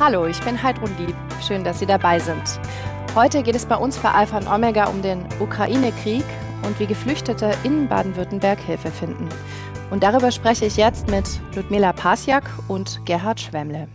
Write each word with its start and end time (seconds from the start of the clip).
Hallo, 0.00 0.26
ich 0.26 0.40
bin 0.42 0.62
Heidrun 0.62 0.96
Lieb. 0.96 1.16
Schön, 1.44 1.64
dass 1.64 1.80
Sie 1.80 1.86
dabei 1.86 2.20
sind. 2.20 2.60
Heute 3.16 3.42
geht 3.42 3.56
es 3.56 3.66
bei 3.66 3.74
uns 3.74 3.98
bei 3.98 4.08
Alpha 4.12 4.38
und 4.38 4.46
Omega 4.46 4.84
um 4.84 5.02
den 5.02 5.24
Ukraine-Krieg 5.40 6.22
und 6.62 6.78
wie 6.78 6.86
Geflüchtete 6.86 7.50
in 7.64 7.88
Baden-Württemberg 7.88 8.60
Hilfe 8.60 8.92
finden. 8.92 9.28
Und 9.90 10.04
darüber 10.04 10.30
spreche 10.30 10.66
ich 10.66 10.76
jetzt 10.76 11.10
mit 11.10 11.40
Ludmila 11.56 11.92
Pasiak 11.92 12.44
und 12.68 13.04
Gerhard 13.06 13.40
Schwemmle. 13.40 13.88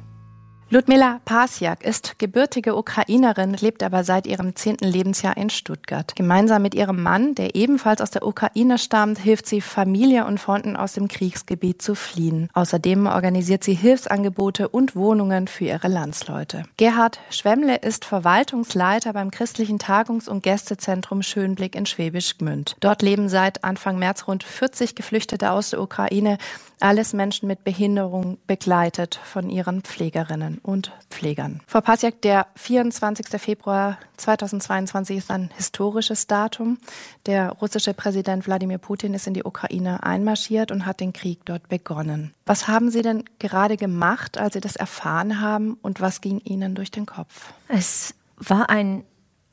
Ludmila 0.70 1.20
Pasiak 1.24 1.84
ist 1.84 2.18
gebürtige 2.18 2.76
Ukrainerin, 2.76 3.54
lebt 3.54 3.84
aber 3.84 4.04
seit 4.04 4.26
ihrem 4.26 4.56
zehnten 4.56 4.86
Lebensjahr 4.86 5.38
in 5.38 5.52
Stuttgart. 5.52 6.16
Gemeinsam 6.16 6.64
mit 6.64 6.74
ihrem 6.74 7.04
Mann, 7.04 7.36
der 7.36 7.54
ebenfalls 7.56 8.02
aus 8.02 8.10
der 8.10 8.26
Ukraine 8.26 8.80
stammt, 8.80 9.20
hilft 9.20 9.46
sie 9.46 9.62
Familie 9.62 10.26
und 10.26 10.40
Freunden 10.40 10.76
aus 10.76 10.94
dem 10.94 11.08
Kriegsgebiet 11.08 11.82
zu 11.82 11.94
fliehen. 11.94 12.50
Außerdem 12.54 13.06
organisiert 13.06 13.64
sie 13.64 13.76
Hilfsangebote 13.76 14.68
und 14.68 14.96
Wohnungen 14.96 15.48
für 15.48 15.66
ihre 15.66 15.90
Landsleute. 15.90 16.64
Gerhard 16.78 17.20
Schwemmle 17.30 17.78
ist 17.78 18.06
Verwaltungsleiter 18.06 19.14
beim 19.14 19.30
christlichen 19.30 19.78
Tagungs- 19.78 20.28
und 20.28 20.42
Gästezentrum 20.42 21.22
Schönblick 21.22 21.76
in 21.76 21.86
Schwäbisch 21.86 22.38
Gmünd. 22.40 22.78
Dort 22.80 23.04
leben 23.04 23.30
seit 23.30 23.64
Anfang 23.64 24.00
März 24.00 24.28
rund 24.28 24.44
40 24.44 24.96
Geflüchtete 24.96 25.52
aus 25.52 25.70
der 25.70 25.82
Ukraine, 25.82 26.38
alles 26.84 27.14
Menschen 27.14 27.48
mit 27.48 27.64
Behinderung 27.64 28.38
begleitet 28.46 29.16
von 29.24 29.50
ihren 29.50 29.82
Pflegerinnen 29.82 30.60
und 30.62 30.92
Pflegern. 31.10 31.62
Frau 31.66 31.80
Pasiak, 31.80 32.22
der 32.22 32.48
24. 32.56 33.42
Februar 33.42 33.98
2022 34.18 35.18
ist 35.18 35.32
ein 35.32 35.50
historisches 35.56 36.28
Datum. 36.28 36.78
Der 37.26 37.52
russische 37.52 37.94
Präsident 37.94 38.46
Wladimir 38.48 38.80
Putin 38.80 39.14
ist 39.14 39.28
in 39.28 39.34
die 39.34 39.46
Ukraine 39.46 40.04
einmarschiert 40.04 40.72
und 40.72 40.86
hat 40.86 41.00
den 41.00 41.14
Krieg 41.14 41.46
dort 41.46 41.70
begonnen. 41.70 42.34
Was 42.46 42.68
haben 42.68 42.92
Sie 42.92 43.02
denn 43.02 43.24
gerade 43.40 43.78
gemacht, 43.78 44.38
als 44.38 44.54
Sie 44.54 44.62
das 44.62 44.76
erfahren 44.76 45.40
haben 45.40 45.78
und 45.82 46.02
was 46.02 46.20
ging 46.20 46.40
Ihnen 46.40 46.76
durch 46.76 46.92
den 46.92 47.06
Kopf? 47.06 47.54
Es 47.70 48.14
war 48.36 48.70
ein 48.70 49.06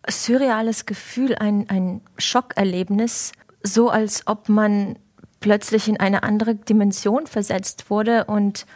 surreales 0.08 0.84
Gefühl, 0.84 1.36
ein, 1.36 1.69
ein 1.70 2.00
Schockerlebnis, 2.19 3.32
so 3.62 3.88
als 3.88 4.26
ob 4.26 4.48
man 4.48 4.97
plötzlich 5.41 5.88
in 5.88 5.98
eine 5.98 6.22
andere 6.22 6.55
Dimension 6.55 7.27
versetzt 7.27 7.91
wurde 7.91 8.24
und 8.24 8.66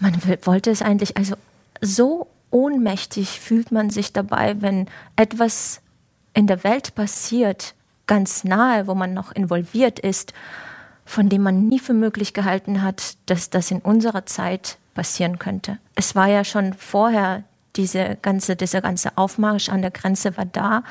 man 0.00 0.14
wollte 0.42 0.70
es 0.70 0.82
eigentlich, 0.82 1.16
also 1.16 1.34
so 1.80 2.28
ohnmächtig 2.50 3.40
fühlt 3.40 3.72
man 3.72 3.90
sich 3.90 4.12
dabei, 4.12 4.60
wenn 4.60 4.86
etwas 5.16 5.80
in 6.34 6.46
der 6.46 6.62
Welt 6.64 6.94
passiert, 6.94 7.74
ganz 8.06 8.44
nahe, 8.44 8.86
wo 8.86 8.94
man 8.94 9.14
noch 9.14 9.32
involviert 9.32 9.98
ist, 9.98 10.34
von 11.06 11.28
dem 11.28 11.42
man 11.42 11.68
nie 11.68 11.78
für 11.78 11.94
möglich 11.94 12.34
gehalten 12.34 12.82
hat, 12.82 13.16
dass 13.26 13.50
das 13.50 13.70
in 13.70 13.80
unserer 13.80 14.26
Zeit 14.26 14.78
passieren 14.94 15.38
könnte. 15.38 15.78
Es 15.94 16.14
war 16.14 16.28
ja 16.28 16.44
schon 16.44 16.74
vorher 16.74 17.44
diese 17.76 18.16
ganze, 18.22 18.56
dieser 18.56 18.80
ganze 18.80 19.16
Aufmarsch 19.16 19.68
an 19.68 19.82
der 19.82 19.90
Grenze 19.90 20.36
war 20.36 20.44
da 20.44 20.84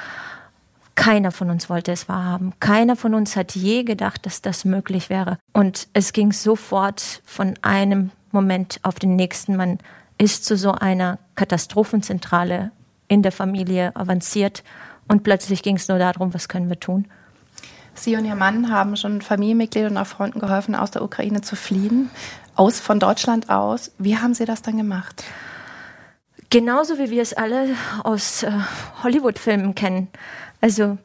keiner 0.95 1.31
von 1.31 1.49
uns 1.49 1.69
wollte 1.69 1.91
es 1.91 2.07
wahrhaben. 2.07 2.53
Keiner 2.59 2.95
von 2.95 3.13
uns 3.13 3.35
hat 3.35 3.55
je 3.55 3.83
gedacht, 3.83 4.25
dass 4.25 4.41
das 4.41 4.65
möglich 4.65 5.09
wäre. 5.09 5.37
Und 5.51 5.87
es 5.93 6.13
ging 6.13 6.31
sofort 6.31 7.21
von 7.25 7.55
einem 7.61 8.11
Moment 8.31 8.79
auf 8.83 8.99
den 8.99 9.15
nächsten. 9.15 9.55
Man 9.55 9.79
ist 10.17 10.45
zu 10.45 10.55
so 10.57 10.71
einer 10.71 11.19
Katastrophenzentrale 11.35 12.71
in 13.07 13.23
der 13.23 13.31
Familie 13.31 13.95
avanciert 13.95 14.63
und 15.07 15.23
plötzlich 15.23 15.63
ging 15.63 15.75
es 15.75 15.87
nur 15.87 15.99
darum, 15.99 16.33
was 16.33 16.47
können 16.47 16.69
wir 16.69 16.79
tun. 16.79 17.07
Sie 17.95 18.15
und 18.15 18.25
Ihr 18.25 18.35
Mann 18.35 18.71
haben 18.71 18.95
schon 18.95 19.21
Familienmitgliedern 19.21 19.91
und 19.91 19.97
auch 19.97 20.07
Freunden 20.07 20.39
geholfen, 20.39 20.75
aus 20.75 20.91
der 20.91 21.03
Ukraine 21.03 21.41
zu 21.41 21.55
fliehen, 21.55 22.09
aus 22.55 22.79
von 22.79 22.99
Deutschland 22.99 23.49
aus. 23.49 23.91
Wie 23.99 24.17
haben 24.17 24.33
Sie 24.33 24.45
das 24.45 24.61
dann 24.61 24.77
gemacht? 24.77 25.23
Genauso 26.49 26.97
wie 26.97 27.09
wir 27.09 27.21
es 27.21 27.33
alle 27.33 27.75
aus 28.03 28.43
äh, 28.43 28.51
Hollywood-Filmen 29.03 29.75
kennen. 29.75 30.07
Also 30.63 30.97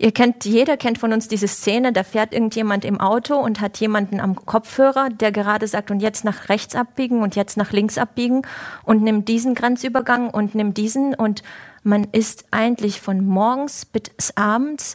Ihr 0.00 0.12
kennt, 0.12 0.44
jeder 0.44 0.76
kennt 0.76 0.98
von 0.98 1.12
uns 1.12 1.26
diese 1.26 1.48
Szene, 1.48 1.92
da 1.92 2.04
fährt 2.04 2.32
irgendjemand 2.32 2.84
im 2.84 3.00
Auto 3.00 3.34
und 3.34 3.60
hat 3.60 3.78
jemanden 3.78 4.20
am 4.20 4.36
Kopfhörer, 4.36 5.08
der 5.08 5.32
gerade 5.32 5.66
sagt, 5.66 5.90
und 5.90 5.98
jetzt 5.98 6.24
nach 6.24 6.48
rechts 6.48 6.76
abbiegen 6.76 7.20
und 7.20 7.34
jetzt 7.34 7.56
nach 7.56 7.72
links 7.72 7.98
abbiegen 7.98 8.42
und 8.84 9.02
nimmt 9.02 9.26
diesen 9.26 9.56
Grenzübergang 9.56 10.30
und 10.30 10.54
nimmt 10.54 10.76
diesen. 10.76 11.16
Und 11.16 11.42
man 11.82 12.04
ist 12.12 12.44
eigentlich 12.52 13.00
von 13.00 13.26
morgens 13.26 13.86
bis 13.86 14.36
abends 14.36 14.94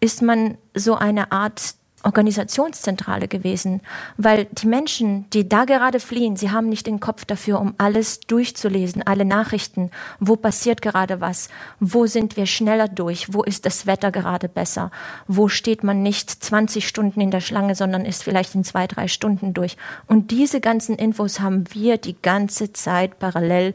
ist 0.00 0.20
man 0.20 0.58
so 0.74 0.96
eine 0.96 1.30
Art 1.30 1.74
Organisationszentrale 2.02 3.28
gewesen, 3.28 3.82
weil 4.16 4.46
die 4.52 4.66
Menschen, 4.66 5.28
die 5.30 5.48
da 5.48 5.64
gerade 5.64 6.00
fliehen, 6.00 6.36
sie 6.36 6.50
haben 6.50 6.68
nicht 6.68 6.86
den 6.86 7.00
Kopf 7.00 7.24
dafür, 7.24 7.60
um 7.60 7.74
alles 7.78 8.20
durchzulesen, 8.20 9.02
alle 9.06 9.24
Nachrichten, 9.24 9.90
wo 10.18 10.36
passiert 10.36 10.80
gerade 10.80 11.20
was, 11.20 11.50
wo 11.78 12.06
sind 12.06 12.36
wir 12.36 12.46
schneller 12.46 12.88
durch, 12.88 13.34
wo 13.34 13.42
ist 13.42 13.66
das 13.66 13.86
Wetter 13.86 14.10
gerade 14.10 14.48
besser, 14.48 14.90
wo 15.26 15.48
steht 15.48 15.84
man 15.84 16.02
nicht 16.02 16.30
20 16.30 16.88
Stunden 16.88 17.20
in 17.20 17.30
der 17.30 17.40
Schlange, 17.40 17.74
sondern 17.74 18.04
ist 18.04 18.24
vielleicht 18.24 18.54
in 18.54 18.64
zwei, 18.64 18.86
drei 18.86 19.06
Stunden 19.06 19.52
durch. 19.52 19.76
Und 20.06 20.30
diese 20.30 20.60
ganzen 20.60 20.96
Infos 20.96 21.40
haben 21.40 21.64
wir 21.72 21.98
die 21.98 22.20
ganze 22.20 22.72
Zeit 22.72 23.18
parallel 23.18 23.74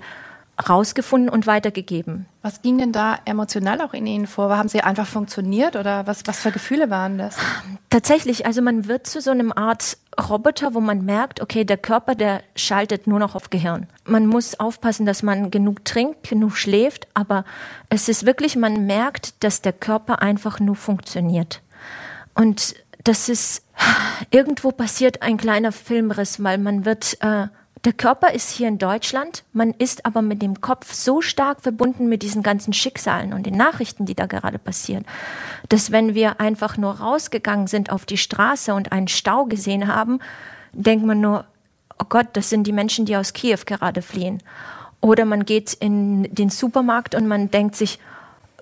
rausgefunden 0.70 1.30
und 1.30 1.48
weitergegeben. 1.48 2.28
Was 2.42 2.62
ging 2.62 2.78
denn 2.78 2.92
da 2.92 3.18
emotional 3.26 3.82
auch 3.82 3.94
in 3.94 4.08
Ihnen 4.08 4.28
vor? 4.28 4.56
Haben 4.58 4.70
Sie 4.70 4.82
einfach 4.82 5.08
funktioniert 5.08 5.76
oder 5.76 6.08
was, 6.08 6.22
was 6.26 6.40
für 6.40 6.52
Gefühle 6.52 6.90
waren 6.90 7.18
das? 7.18 7.38
Tatsächlich, 7.90 8.46
also 8.46 8.62
man 8.62 8.88
wird 8.88 9.08
zu 9.08 9.20
so 9.20 9.32
einem 9.32 9.52
Art 9.52 9.98
Roboter, 10.30 10.74
wo 10.74 10.80
man 10.80 11.04
merkt, 11.04 11.42
okay, 11.42 11.66
der 11.66 11.78
Körper, 11.78 12.16
der 12.16 12.42
schaltet 12.56 13.06
nur 13.08 13.20
noch 13.20 13.36
auf 13.36 13.50
Gehirn. 13.50 13.88
Man 14.06 14.28
muss 14.28 14.60
aufpassen, 14.60 15.06
dass 15.06 15.24
man 15.24 15.52
genug 15.52 15.84
trinkt, 15.84 16.30
genug 16.30 16.56
schläft, 16.56 17.08
aber 17.14 17.44
es 17.90 18.08
ist 18.08 18.26
wirklich, 18.26 18.56
man 18.56 18.86
merkt, 18.86 19.44
dass 19.44 19.62
der 19.62 19.74
Körper 19.74 20.22
einfach 20.22 20.60
nur 20.60 20.76
funktioniert. 20.76 21.62
Und 22.34 22.76
das 23.04 23.30
ist, 23.30 23.64
irgendwo 24.32 24.72
passiert 24.72 25.22
ein 25.22 25.38
kleiner 25.38 25.72
Filmriss, 25.72 26.42
weil 26.44 26.58
man 26.58 26.86
wird, 26.86 27.18
äh, 27.22 27.48
der 27.86 27.94
Körper 27.94 28.34
ist 28.34 28.50
hier 28.50 28.68
in 28.68 28.80
Deutschland, 28.80 29.44
man 29.54 29.72
ist 29.72 30.08
aber 30.08 30.24
mit 30.24 30.42
dem 30.42 30.60
Kopf 30.60 30.92
so 30.92 31.22
stark 31.22 31.62
verbunden 31.62 32.10
mit 32.10 32.24
diesen 32.24 32.42
ganzen 32.42 32.74
Schicksalen 32.74 33.32
und 33.32 33.46
den 33.46 33.56
Nachrichten, 33.56 34.08
die 34.08 34.16
da 34.16 34.26
gerade 34.26 34.58
passieren, 34.58 35.06
dass 35.70 35.92
wenn 35.92 36.16
wir 36.16 36.40
einfach 36.40 36.78
nur 36.78 37.00
rausgegangen 37.00 37.68
sind 37.68 37.92
auf 37.92 38.06
die 38.06 38.18
Straße 38.18 38.74
und 38.74 38.92
einen 38.92 39.08
Stau 39.08 39.46
gesehen 39.46 39.88
haben, 39.88 40.20
denkt 40.74 41.06
man 41.06 41.22
nur, 41.22 41.46
oh 42.00 42.06
Gott, 42.10 42.28
das 42.34 42.50
sind 42.50 42.66
die 42.66 42.74
Menschen, 42.74 43.06
die 43.06 43.16
aus 43.16 43.34
Kiew 43.34 43.60
gerade 43.66 44.02
fliehen. 44.02 44.42
Oder 45.00 45.26
man 45.26 45.46
geht 45.46 45.74
in 45.74 46.24
den 46.34 46.50
Supermarkt 46.50 47.14
und 47.14 47.28
man 47.28 47.52
denkt 47.52 47.76
sich, 47.76 48.00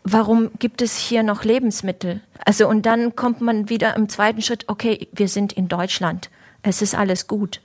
warum 0.04 0.52
gibt 0.60 0.82
es 0.82 0.98
hier 0.98 1.24
noch 1.24 1.46
Lebensmittel? 1.46 2.20
Also 2.44 2.68
und 2.68 2.86
dann 2.86 3.16
kommt 3.16 3.40
man 3.40 3.70
wieder 3.70 3.96
im 3.96 4.10
zweiten 4.10 4.42
Schritt, 4.42 4.66
okay, 4.68 5.08
wir 5.14 5.30
sind 5.30 5.54
in 5.54 5.70
Deutschland, 5.70 6.30
es 6.62 6.82
ist 6.82 6.94
alles 6.94 7.28
gut. 7.28 7.62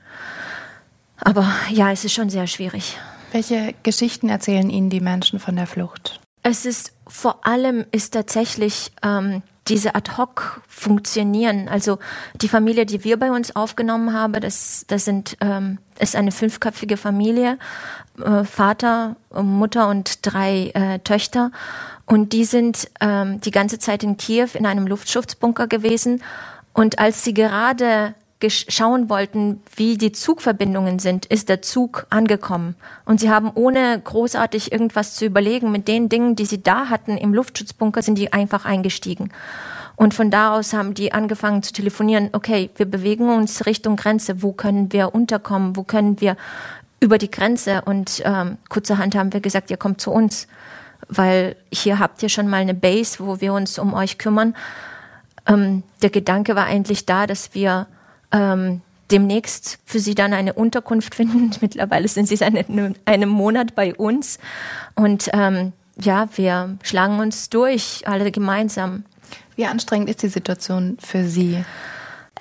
Aber 1.21 1.47
ja, 1.71 1.91
es 1.91 2.05
ist 2.05 2.15
schon 2.15 2.31
sehr 2.31 2.47
schwierig. 2.47 2.99
Welche 3.33 3.75
Geschichten 3.83 4.29
erzählen 4.29 4.71
Ihnen 4.71 4.91
die 4.91 5.01
Menschen 5.01 5.39
von 5.39 5.57
der 5.57 5.67
Flucht? 5.67 6.21
Es 6.43 6.65
ist 6.65 6.93
vor 7.07 7.47
allem 7.47 7.85
ist 7.91 8.15
tatsächlich 8.15 8.93
ähm, 9.03 9.43
diese 9.69 9.95
ad 9.95 10.13
hoc 10.17 10.63
funktionieren. 10.67 11.69
Also 11.69 11.99
die 12.41 12.49
Familie, 12.49 12.87
die 12.87 13.05
wir 13.05 13.19
bei 13.19 13.31
uns 13.31 13.55
aufgenommen 13.55 14.13
haben, 14.13 14.35
das, 14.35 14.85
das 14.89 15.05
sind 15.05 15.37
ähm, 15.41 15.79
ist 15.99 16.17
eine 16.17 16.33
fünfköpfige 16.33 16.97
Familie, 16.97 17.59
äh, 18.23 18.45
Vater, 18.45 19.17
Mutter 19.35 19.89
und 19.89 20.21
drei 20.23 20.71
äh, 20.75 20.99
Töchter. 21.01 21.51
Und 22.07 22.33
die 22.33 22.45
sind 22.45 22.91
ähm, 23.01 23.41
die 23.41 23.51
ganze 23.51 23.79
Zeit 23.79 24.03
in 24.03 24.17
Kiew 24.17 24.49
in 24.55 24.65
einem 24.65 24.87
Luftschutzbunker 24.87 25.67
gewesen. 25.67 26.23
Und 26.73 26.99
als 26.99 27.25
sie 27.25 27.35
gerade 27.35 28.15
schauen 28.47 29.09
wollten, 29.09 29.61
wie 29.75 29.99
die 29.99 30.13
Zugverbindungen 30.13 30.99
sind, 31.01 31.27
ist 31.27 31.49
der 31.49 31.61
Zug 31.61 32.07
angekommen. 32.11 32.77
Und 33.05 33.21
sie 33.21 33.31
haben 33.31 33.51
ohne 33.55 34.01
großartig 34.01 34.71
irgendwas 34.71 35.15
zu 35.15 35.25
überlegen, 35.25 35.73
mit 35.73 35.89
den 35.89 36.09
Dingen, 36.09 36.37
die 36.37 36.47
sie 36.47 36.63
da 36.63 36.89
hatten 36.89 37.17
im 37.17 37.35
Luftschutzbunker, 37.35 38.03
sind 38.03 38.17
die 38.17 38.33
einfach 38.33 38.65
eingestiegen. 38.65 39.33
Und 39.97 40.15
von 40.15 40.31
da 40.31 40.55
aus 40.55 40.73
haben 40.73 40.95
die 40.95 41.13
angefangen 41.13 41.65
zu 41.65 41.73
telefonieren, 41.73 42.31
okay, 42.33 42.71
wir 42.77 42.87
bewegen 42.87 43.29
uns 43.29 43.67
Richtung 43.67 43.97
Grenze, 43.97 44.43
wo 44.43 44.53
können 44.53 44.93
wir 44.93 45.13
unterkommen, 45.13 45.75
wo 45.75 45.83
können 45.83 46.21
wir 46.21 46.37
über 47.01 47.19
die 47.19 47.31
Grenze? 47.31 47.83
Und 47.83 48.23
ähm, 48.25 48.59
kurzerhand 48.69 49.17
haben 49.17 49.33
wir 49.33 49.41
gesagt, 49.41 49.73
ihr 49.73 49.77
kommt 49.77 50.01
zu 50.01 50.13
uns, 50.13 50.47
weil 51.09 51.57
hier 51.73 51.99
habt 51.99 52.23
ihr 52.23 52.29
schon 52.29 52.49
mal 52.49 52.61
eine 52.61 52.75
Base, 52.75 53.19
wo 53.19 53.41
wir 53.41 53.53
uns 53.53 53.81
um 53.81 53.93
euch 53.93 54.19
kümmern. 54.19 54.55
Ähm, 55.49 55.83
der 56.03 56.11
Gedanke 56.11 56.55
war 56.55 56.67
eigentlich 56.67 57.05
da, 57.05 57.27
dass 57.27 57.55
wir 57.55 57.89
ähm, 58.33 58.83
demnächst 59.11 59.79
für 59.85 60.01
sie 60.01 60.15
dann 60.15 60.33
eine 60.33 60.53
Unterkunft 60.53 61.15
finden. 61.15 61.51
Mittlerweile 61.61 62.09
sind 62.09 62.29
sie 62.29 62.37
seit 62.37 62.55
einem 63.05 63.29
Monat 63.29 63.75
bei 63.75 63.95
uns. 63.95 64.39
Und 64.95 65.31
ähm, 65.33 65.73
ja, 66.01 66.29
wir 66.37 66.79
schlagen 66.83 67.19
uns 67.19 67.51
durch, 67.51 68.07
alle 68.07 68.31
gemeinsam. 68.31 69.05
Wie 69.57 69.67
anstrengend 69.67 70.09
ist 70.09 70.23
die 70.23 70.29
Situation 70.29 70.97
für 71.01 71.25
Sie? 71.25 71.65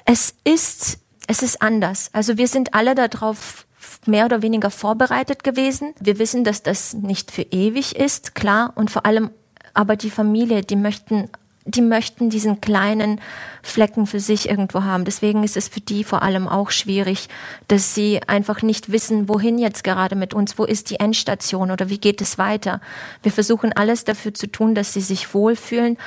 Es 0.05 0.35
ist, 0.43 0.99
es 1.27 1.41
ist 1.41 1.61
anders. 1.61 2.09
Also 2.13 2.37
wir 2.37 2.47
sind 2.47 2.73
alle 2.73 2.93
darauf 2.93 3.65
mehr 4.05 4.25
oder 4.25 4.41
weniger 4.41 4.69
vorbereitet 4.69 5.43
gewesen. 5.43 5.93
Wir 5.99 6.19
wissen, 6.19 6.43
dass 6.43 6.63
das 6.63 6.93
nicht 6.93 7.31
für 7.31 7.41
ewig 7.41 7.95
ist, 7.95 8.35
klar. 8.35 8.71
Und 8.75 8.91
vor 8.91 9.05
allem 9.05 9.31
aber 9.73 9.95
die 9.95 10.09
Familie, 10.09 10.61
die 10.61 10.75
möchten 10.75 11.29
die 11.67 11.81
möchten 11.81 12.29
diesen 12.29 12.61
kleinen 12.61 13.19
Flecken 13.61 14.07
für 14.07 14.19
sich 14.19 14.49
irgendwo 14.49 14.83
haben. 14.83 15.05
Deswegen 15.05 15.43
ist 15.43 15.57
es 15.57 15.67
für 15.67 15.81
die 15.81 16.03
vor 16.03 16.23
allem 16.23 16.47
auch 16.47 16.71
schwierig, 16.71 17.27
dass 17.67 17.93
sie 17.93 18.21
einfach 18.27 18.61
nicht 18.61 18.91
wissen, 18.91 19.27
wohin 19.27 19.59
jetzt 19.59 19.83
gerade 19.83 20.15
mit 20.15 20.33
uns, 20.33 20.57
wo 20.57 20.63
ist 20.63 20.89
die 20.89 20.99
Endstation 20.99 21.69
oder 21.69 21.89
wie 21.89 21.97
geht 21.97 22.21
es 22.21 22.37
weiter. 22.37 22.79
Wir 23.21 23.31
versuchen 23.31 23.73
alles 23.73 24.05
dafür 24.05 24.33
zu 24.33 24.47
tun, 24.47 24.75
dass 24.75 24.93
sie 24.93 25.01
sich 25.01 25.33
wohlfühlen, 25.33 25.97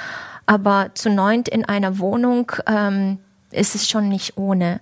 aber 0.47 0.91
zu 0.95 1.11
neunt 1.11 1.49
in 1.49 1.65
einer 1.65 1.99
Wohnung 1.99 2.51
ähm, 2.67 3.19
ist 3.53 3.75
es 3.75 3.89
schon 3.89 4.09
nicht 4.09 4.37
ohne. 4.37 4.81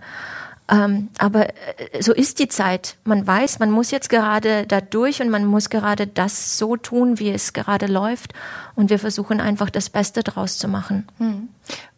Ähm, 0.70 1.09
aber 1.19 1.49
äh, 1.49 2.03
so 2.03 2.12
ist 2.12 2.38
die 2.38 2.49
Zeit. 2.49 2.97
Man 3.05 3.26
weiß, 3.26 3.59
man 3.59 3.70
muss 3.70 3.91
jetzt 3.91 4.11
gerade 4.11 4.67
da 4.67 4.81
durch 4.81 5.23
und 5.23 5.31
man 5.31 5.47
muss 5.47 5.70
gerade 5.70 6.06
das 6.06 6.59
so 6.59 6.76
tun, 6.76 7.19
wie 7.19 7.31
es 7.31 7.53
gerade 7.53 7.87
läuft. 7.87 8.35
Und 8.75 8.91
wir 8.91 8.99
versuchen 8.99 9.41
einfach 9.41 9.70
das 9.70 9.88
Beste 9.88 10.23
draus 10.23 10.59
zu 10.59 10.69
machen. 10.69 11.06
Hm. 11.19 11.49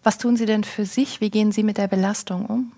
Was 0.02 0.18
tun 0.18 0.36
Sie 0.36 0.46
denn 0.46 0.64
für 0.64 0.86
sich? 0.86 1.20
Wie 1.20 1.30
gehen 1.30 1.52
Sie 1.52 1.62
mit 1.62 1.78
der 1.78 1.88
Belastung 1.88 2.46
um? 2.46 2.72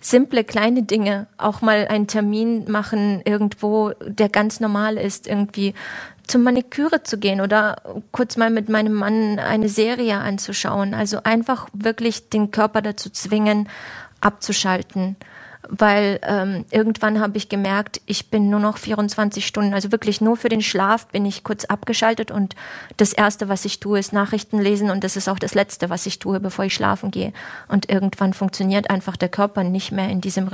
simple 0.00 0.44
kleine 0.44 0.84
Dinge, 0.84 1.26
auch 1.36 1.62
mal 1.62 1.88
einen 1.88 2.06
Termin 2.06 2.70
machen 2.70 3.22
irgendwo, 3.24 3.92
der 4.06 4.28
ganz 4.28 4.60
normal 4.60 4.98
ist, 4.98 5.26
irgendwie 5.26 5.74
zum 6.26 6.42
Maniküre 6.42 7.02
zu 7.02 7.18
gehen 7.18 7.40
oder 7.40 7.76
kurz 8.12 8.36
mal 8.36 8.50
mit 8.50 8.68
meinem 8.68 8.92
Mann 8.92 9.38
eine 9.38 9.68
Serie 9.68 10.18
anzuschauen. 10.18 10.94
Also 10.94 11.22
einfach 11.24 11.68
wirklich 11.72 12.28
den 12.28 12.50
Körper 12.50 12.82
dazu 12.82 13.10
zwingen, 13.10 13.68
abzuschalten 14.26 15.16
weil 15.68 16.20
ähm, 16.22 16.64
irgendwann 16.70 17.20
habe 17.20 17.36
ich 17.36 17.48
gemerkt, 17.48 18.00
ich 18.06 18.30
bin 18.30 18.50
nur 18.50 18.60
noch 18.60 18.78
24 18.78 19.46
Stunden, 19.46 19.74
also 19.74 19.92
wirklich 19.92 20.20
nur 20.20 20.36
für 20.36 20.48
den 20.48 20.62
Schlaf 20.62 21.06
bin 21.08 21.24
ich 21.24 21.44
kurz 21.44 21.64
abgeschaltet 21.64 22.30
und 22.30 22.54
das 22.96 23.12
Erste, 23.12 23.48
was 23.48 23.64
ich 23.64 23.80
tue, 23.80 23.98
ist 23.98 24.12
Nachrichten 24.12 24.60
lesen 24.60 24.90
und 24.90 25.04
das 25.04 25.16
ist 25.16 25.28
auch 25.28 25.38
das 25.38 25.54
Letzte, 25.54 25.90
was 25.90 26.06
ich 26.06 26.18
tue, 26.18 26.40
bevor 26.40 26.64
ich 26.64 26.74
schlafen 26.74 27.10
gehe. 27.10 27.32
Und 27.68 27.90
irgendwann 27.90 28.32
funktioniert 28.32 28.90
einfach 28.90 29.16
der 29.16 29.28
Körper 29.28 29.64
nicht 29.64 29.92
mehr 29.92 30.08
in 30.08 30.20
diesem 30.20 30.50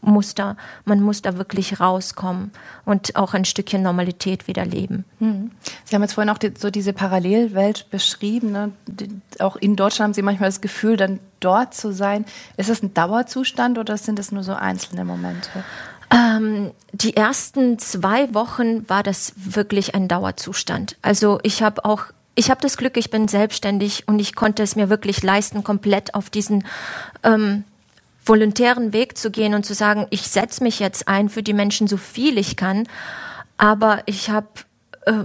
Muster. 0.00 0.56
Man 0.84 1.00
muss 1.00 1.22
da 1.22 1.36
wirklich 1.36 1.80
rauskommen 1.80 2.52
und 2.84 3.16
auch 3.16 3.34
ein 3.34 3.44
Stückchen 3.44 3.82
Normalität 3.82 4.46
wieder 4.46 4.64
leben. 4.64 5.04
Hm. 5.18 5.50
Sie 5.84 5.94
haben 5.94 6.02
jetzt 6.02 6.14
vorhin 6.14 6.30
auch 6.30 6.38
die, 6.38 6.52
so 6.56 6.70
diese 6.70 6.92
Parallelwelt 6.92 7.90
beschrieben. 7.90 8.52
Ne? 8.52 8.72
Die, 8.86 9.08
auch 9.40 9.56
in 9.56 9.76
Deutschland 9.76 10.08
haben 10.08 10.14
Sie 10.14 10.22
manchmal 10.22 10.48
das 10.48 10.60
Gefühl, 10.60 10.96
dann 10.96 11.18
dort 11.44 11.74
zu 11.74 11.92
sein. 11.92 12.24
Ist 12.56 12.70
es 12.70 12.82
ein 12.82 12.94
Dauerzustand 12.94 13.78
oder 13.78 13.96
sind 13.96 14.18
es 14.18 14.32
nur 14.32 14.42
so 14.42 14.54
einzelne 14.54 15.04
Momente? 15.04 15.48
Ähm, 16.10 16.72
die 16.92 17.16
ersten 17.16 17.78
zwei 17.78 18.32
Wochen 18.34 18.88
war 18.88 19.02
das 19.02 19.32
wirklich 19.36 19.94
ein 19.94 20.08
Dauerzustand. 20.08 20.96
Also 21.02 21.38
ich 21.42 21.62
habe 21.62 21.84
auch 21.84 22.06
ich 22.34 22.50
habe 22.50 22.62
das 22.62 22.78
Glück, 22.78 22.96
ich 22.96 23.10
bin 23.10 23.28
selbstständig 23.28 24.08
und 24.08 24.18
ich 24.18 24.34
konnte 24.34 24.62
es 24.62 24.74
mir 24.74 24.88
wirklich 24.88 25.22
leisten, 25.22 25.62
komplett 25.62 26.14
auf 26.14 26.30
diesen 26.30 26.64
ähm, 27.22 27.64
volontären 28.24 28.92
Weg 28.92 29.18
zu 29.18 29.30
gehen 29.30 29.54
und 29.54 29.66
zu 29.66 29.74
sagen, 29.74 30.06
ich 30.10 30.22
setze 30.22 30.62
mich 30.62 30.78
jetzt 30.78 31.08
ein 31.08 31.28
für 31.28 31.42
die 31.42 31.52
Menschen 31.52 31.88
so 31.88 31.96
viel 31.96 32.38
ich 32.38 32.56
kann. 32.56 32.88
Aber 33.58 34.02
ich 34.06 34.30
habe 34.30 34.48
äh, 35.04 35.24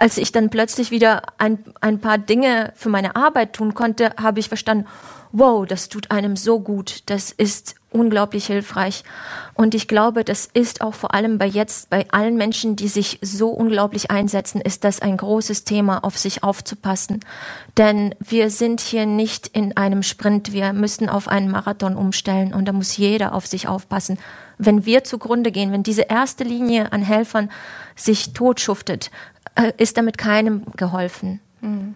als 0.00 0.16
ich 0.16 0.32
dann 0.32 0.48
plötzlich 0.48 0.90
wieder 0.90 1.22
ein, 1.36 1.58
ein 1.82 2.00
paar 2.00 2.16
Dinge 2.16 2.72
für 2.74 2.88
meine 2.88 3.16
Arbeit 3.16 3.52
tun 3.52 3.74
konnte, 3.74 4.12
habe 4.16 4.40
ich 4.40 4.48
verstanden, 4.48 4.86
wow, 5.30 5.66
das 5.66 5.90
tut 5.90 6.10
einem 6.10 6.36
so 6.36 6.58
gut, 6.58 7.02
das 7.06 7.30
ist 7.30 7.74
unglaublich 7.90 8.46
hilfreich. 8.46 9.04
Und 9.54 9.74
ich 9.74 9.88
glaube, 9.88 10.24
das 10.24 10.48
ist 10.52 10.80
auch 10.80 10.94
vor 10.94 11.12
allem 11.12 11.36
bei 11.36 11.46
jetzt, 11.46 11.90
bei 11.90 12.06
allen 12.12 12.36
Menschen, 12.36 12.76
die 12.76 12.88
sich 12.88 13.18
so 13.20 13.50
unglaublich 13.50 14.10
einsetzen, 14.10 14.62
ist 14.62 14.84
das 14.84 15.02
ein 15.02 15.18
großes 15.18 15.64
Thema, 15.64 16.02
auf 16.02 16.16
sich 16.16 16.42
aufzupassen. 16.42 17.20
Denn 17.76 18.14
wir 18.20 18.48
sind 18.48 18.80
hier 18.80 19.04
nicht 19.04 19.48
in 19.48 19.76
einem 19.76 20.02
Sprint, 20.02 20.52
wir 20.52 20.72
müssen 20.72 21.10
auf 21.10 21.28
einen 21.28 21.50
Marathon 21.50 21.94
umstellen 21.94 22.54
und 22.54 22.64
da 22.64 22.72
muss 22.72 22.96
jeder 22.96 23.34
auf 23.34 23.46
sich 23.46 23.68
aufpassen. 23.68 24.18
Wenn 24.56 24.86
wir 24.86 25.04
zugrunde 25.04 25.52
gehen, 25.52 25.72
wenn 25.72 25.82
diese 25.82 26.02
erste 26.02 26.44
Linie 26.44 26.92
an 26.92 27.02
Helfern 27.02 27.50
sich 27.96 28.32
totschuftet, 28.32 29.10
ist 29.76 29.96
damit 29.96 30.18
keinem 30.18 30.64
geholfen. 30.76 31.40
Mhm. 31.60 31.94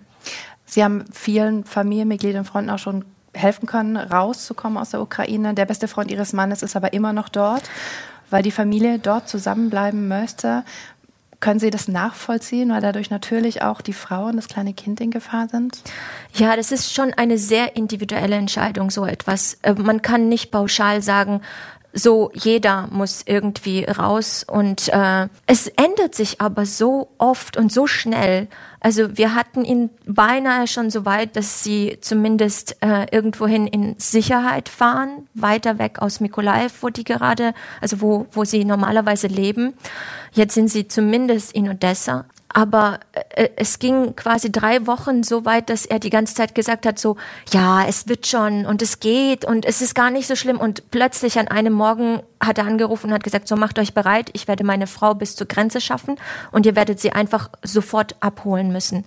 Sie 0.66 0.82
haben 0.82 1.04
vielen 1.12 1.64
Familienmitgliedern 1.64 2.40
und 2.40 2.46
Freunden 2.46 2.70
auch 2.70 2.78
schon 2.78 3.04
helfen 3.32 3.66
können, 3.66 3.96
rauszukommen 3.96 4.78
aus 4.78 4.90
der 4.90 5.00
Ukraine. 5.00 5.54
Der 5.54 5.66
beste 5.66 5.88
Freund 5.88 6.10
Ihres 6.10 6.32
Mannes 6.32 6.62
ist 6.62 6.76
aber 6.76 6.92
immer 6.92 7.12
noch 7.12 7.28
dort, 7.28 7.62
weil 8.30 8.42
die 8.42 8.50
Familie 8.50 8.98
dort 8.98 9.28
zusammenbleiben 9.28 10.08
möchte. 10.08 10.64
Können 11.40 11.60
Sie 11.60 11.70
das 11.70 11.88
nachvollziehen, 11.88 12.70
weil 12.70 12.80
dadurch 12.80 13.10
natürlich 13.10 13.60
auch 13.60 13.82
die 13.82 13.92
Frau 13.92 14.26
und 14.26 14.36
das 14.36 14.48
kleine 14.48 14.72
Kind 14.72 15.00
in 15.00 15.10
Gefahr 15.10 15.48
sind? 15.48 15.82
Ja, 16.34 16.56
das 16.56 16.72
ist 16.72 16.94
schon 16.94 17.12
eine 17.12 17.36
sehr 17.36 17.76
individuelle 17.76 18.36
Entscheidung, 18.36 18.90
so 18.90 19.04
etwas. 19.04 19.58
Äh, 19.62 19.74
man 19.74 20.00
kann 20.00 20.28
nicht 20.28 20.50
pauschal 20.50 21.02
sagen, 21.02 21.42
so 21.94 22.30
jeder 22.34 22.88
muss 22.90 23.22
irgendwie 23.24 23.84
raus 23.84 24.44
und 24.46 24.88
äh, 24.92 25.28
es 25.46 25.68
ändert 25.68 26.14
sich 26.14 26.40
aber 26.40 26.66
so 26.66 27.08
oft 27.18 27.56
und 27.56 27.72
so 27.72 27.86
schnell. 27.86 28.48
Also 28.80 29.16
wir 29.16 29.34
hatten 29.34 29.64
ihn 29.64 29.90
beinahe 30.04 30.66
schon 30.66 30.90
so 30.90 31.06
weit, 31.06 31.36
dass 31.36 31.62
sie 31.62 31.98
zumindest 32.00 32.76
äh, 32.82 33.06
irgendwohin 33.12 33.66
in 33.66 33.94
Sicherheit 33.98 34.68
fahren, 34.68 35.28
weiter 35.34 35.78
weg 35.78 36.02
aus 36.02 36.20
Mikolaev, 36.20 36.82
wo 36.82 36.90
die 36.90 37.04
gerade, 37.04 37.54
also 37.80 38.00
wo, 38.00 38.26
wo 38.32 38.44
sie 38.44 38.64
normalerweise 38.64 39.28
leben. 39.28 39.74
Jetzt 40.32 40.54
sind 40.54 40.68
sie 40.68 40.88
zumindest 40.88 41.52
in 41.52 41.70
Odessa. 41.70 42.26
Aber 42.54 43.00
äh, 43.30 43.48
es 43.56 43.80
ging 43.80 44.16
quasi 44.16 44.50
drei 44.50 44.86
Wochen 44.86 45.24
so 45.24 45.44
weit, 45.44 45.68
dass 45.68 45.84
er 45.84 45.98
die 45.98 46.08
ganze 46.08 46.34
Zeit 46.34 46.54
gesagt 46.54 46.86
hat, 46.86 46.98
so, 46.98 47.16
ja, 47.52 47.84
es 47.84 48.08
wird 48.08 48.26
schon 48.26 48.64
und 48.64 48.80
es 48.80 49.00
geht 49.00 49.44
und 49.44 49.66
es 49.66 49.82
ist 49.82 49.94
gar 49.94 50.10
nicht 50.10 50.28
so 50.28 50.36
schlimm. 50.36 50.58
Und 50.58 50.90
plötzlich 50.90 51.38
an 51.38 51.48
einem 51.48 51.72
Morgen 51.72 52.22
hat 52.40 52.58
er 52.58 52.66
angerufen 52.66 53.08
und 53.08 53.12
hat 53.12 53.24
gesagt, 53.24 53.48
so 53.48 53.56
macht 53.56 53.78
euch 53.78 53.92
bereit, 53.92 54.30
ich 54.32 54.48
werde 54.48 54.64
meine 54.64 54.86
Frau 54.86 55.14
bis 55.14 55.34
zur 55.34 55.48
Grenze 55.48 55.80
schaffen 55.80 56.16
und 56.52 56.64
ihr 56.64 56.76
werdet 56.76 57.00
sie 57.00 57.12
einfach 57.12 57.50
sofort 57.62 58.14
abholen 58.20 58.72
müssen. 58.72 59.04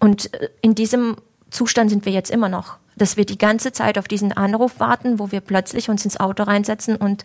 Und 0.00 0.32
äh, 0.34 0.48
in 0.62 0.74
diesem 0.74 1.16
Zustand 1.50 1.90
sind 1.90 2.06
wir 2.06 2.12
jetzt 2.12 2.30
immer 2.30 2.48
noch 2.48 2.78
dass 2.96 3.16
wir 3.16 3.24
die 3.24 3.38
ganze 3.38 3.72
Zeit 3.72 3.98
auf 3.98 4.08
diesen 4.08 4.32
Anruf 4.32 4.80
warten, 4.80 5.18
wo 5.18 5.30
wir 5.30 5.40
plötzlich 5.40 5.88
uns 5.88 6.04
ins 6.04 6.18
Auto 6.18 6.42
reinsetzen 6.42 6.96
und 6.96 7.24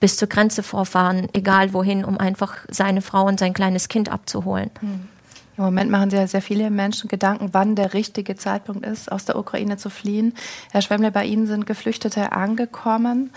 bis 0.00 0.16
zur 0.16 0.28
Grenze 0.28 0.62
vorfahren, 0.62 1.28
egal 1.32 1.72
wohin, 1.72 2.04
um 2.04 2.18
einfach 2.18 2.56
seine 2.68 3.00
Frau 3.00 3.26
und 3.26 3.38
sein 3.38 3.54
kleines 3.54 3.88
Kind 3.88 4.10
abzuholen. 4.10 4.70
Hm. 4.80 5.08
Im 5.56 5.64
Moment 5.64 5.90
machen 5.90 6.10
sich 6.10 6.30
sehr 6.30 6.42
viele 6.42 6.68
Menschen 6.68 7.08
Gedanken, 7.08 7.50
wann 7.52 7.76
der 7.76 7.94
richtige 7.94 8.34
Zeitpunkt 8.34 8.84
ist, 8.84 9.10
aus 9.10 9.24
der 9.24 9.38
Ukraine 9.38 9.76
zu 9.76 9.88
fliehen. 9.88 10.34
Herr 10.72 10.82
Schwemmle, 10.82 11.12
bei 11.12 11.24
Ihnen 11.24 11.46
sind 11.46 11.64
Geflüchtete 11.64 12.32
angekommen, 12.32 13.30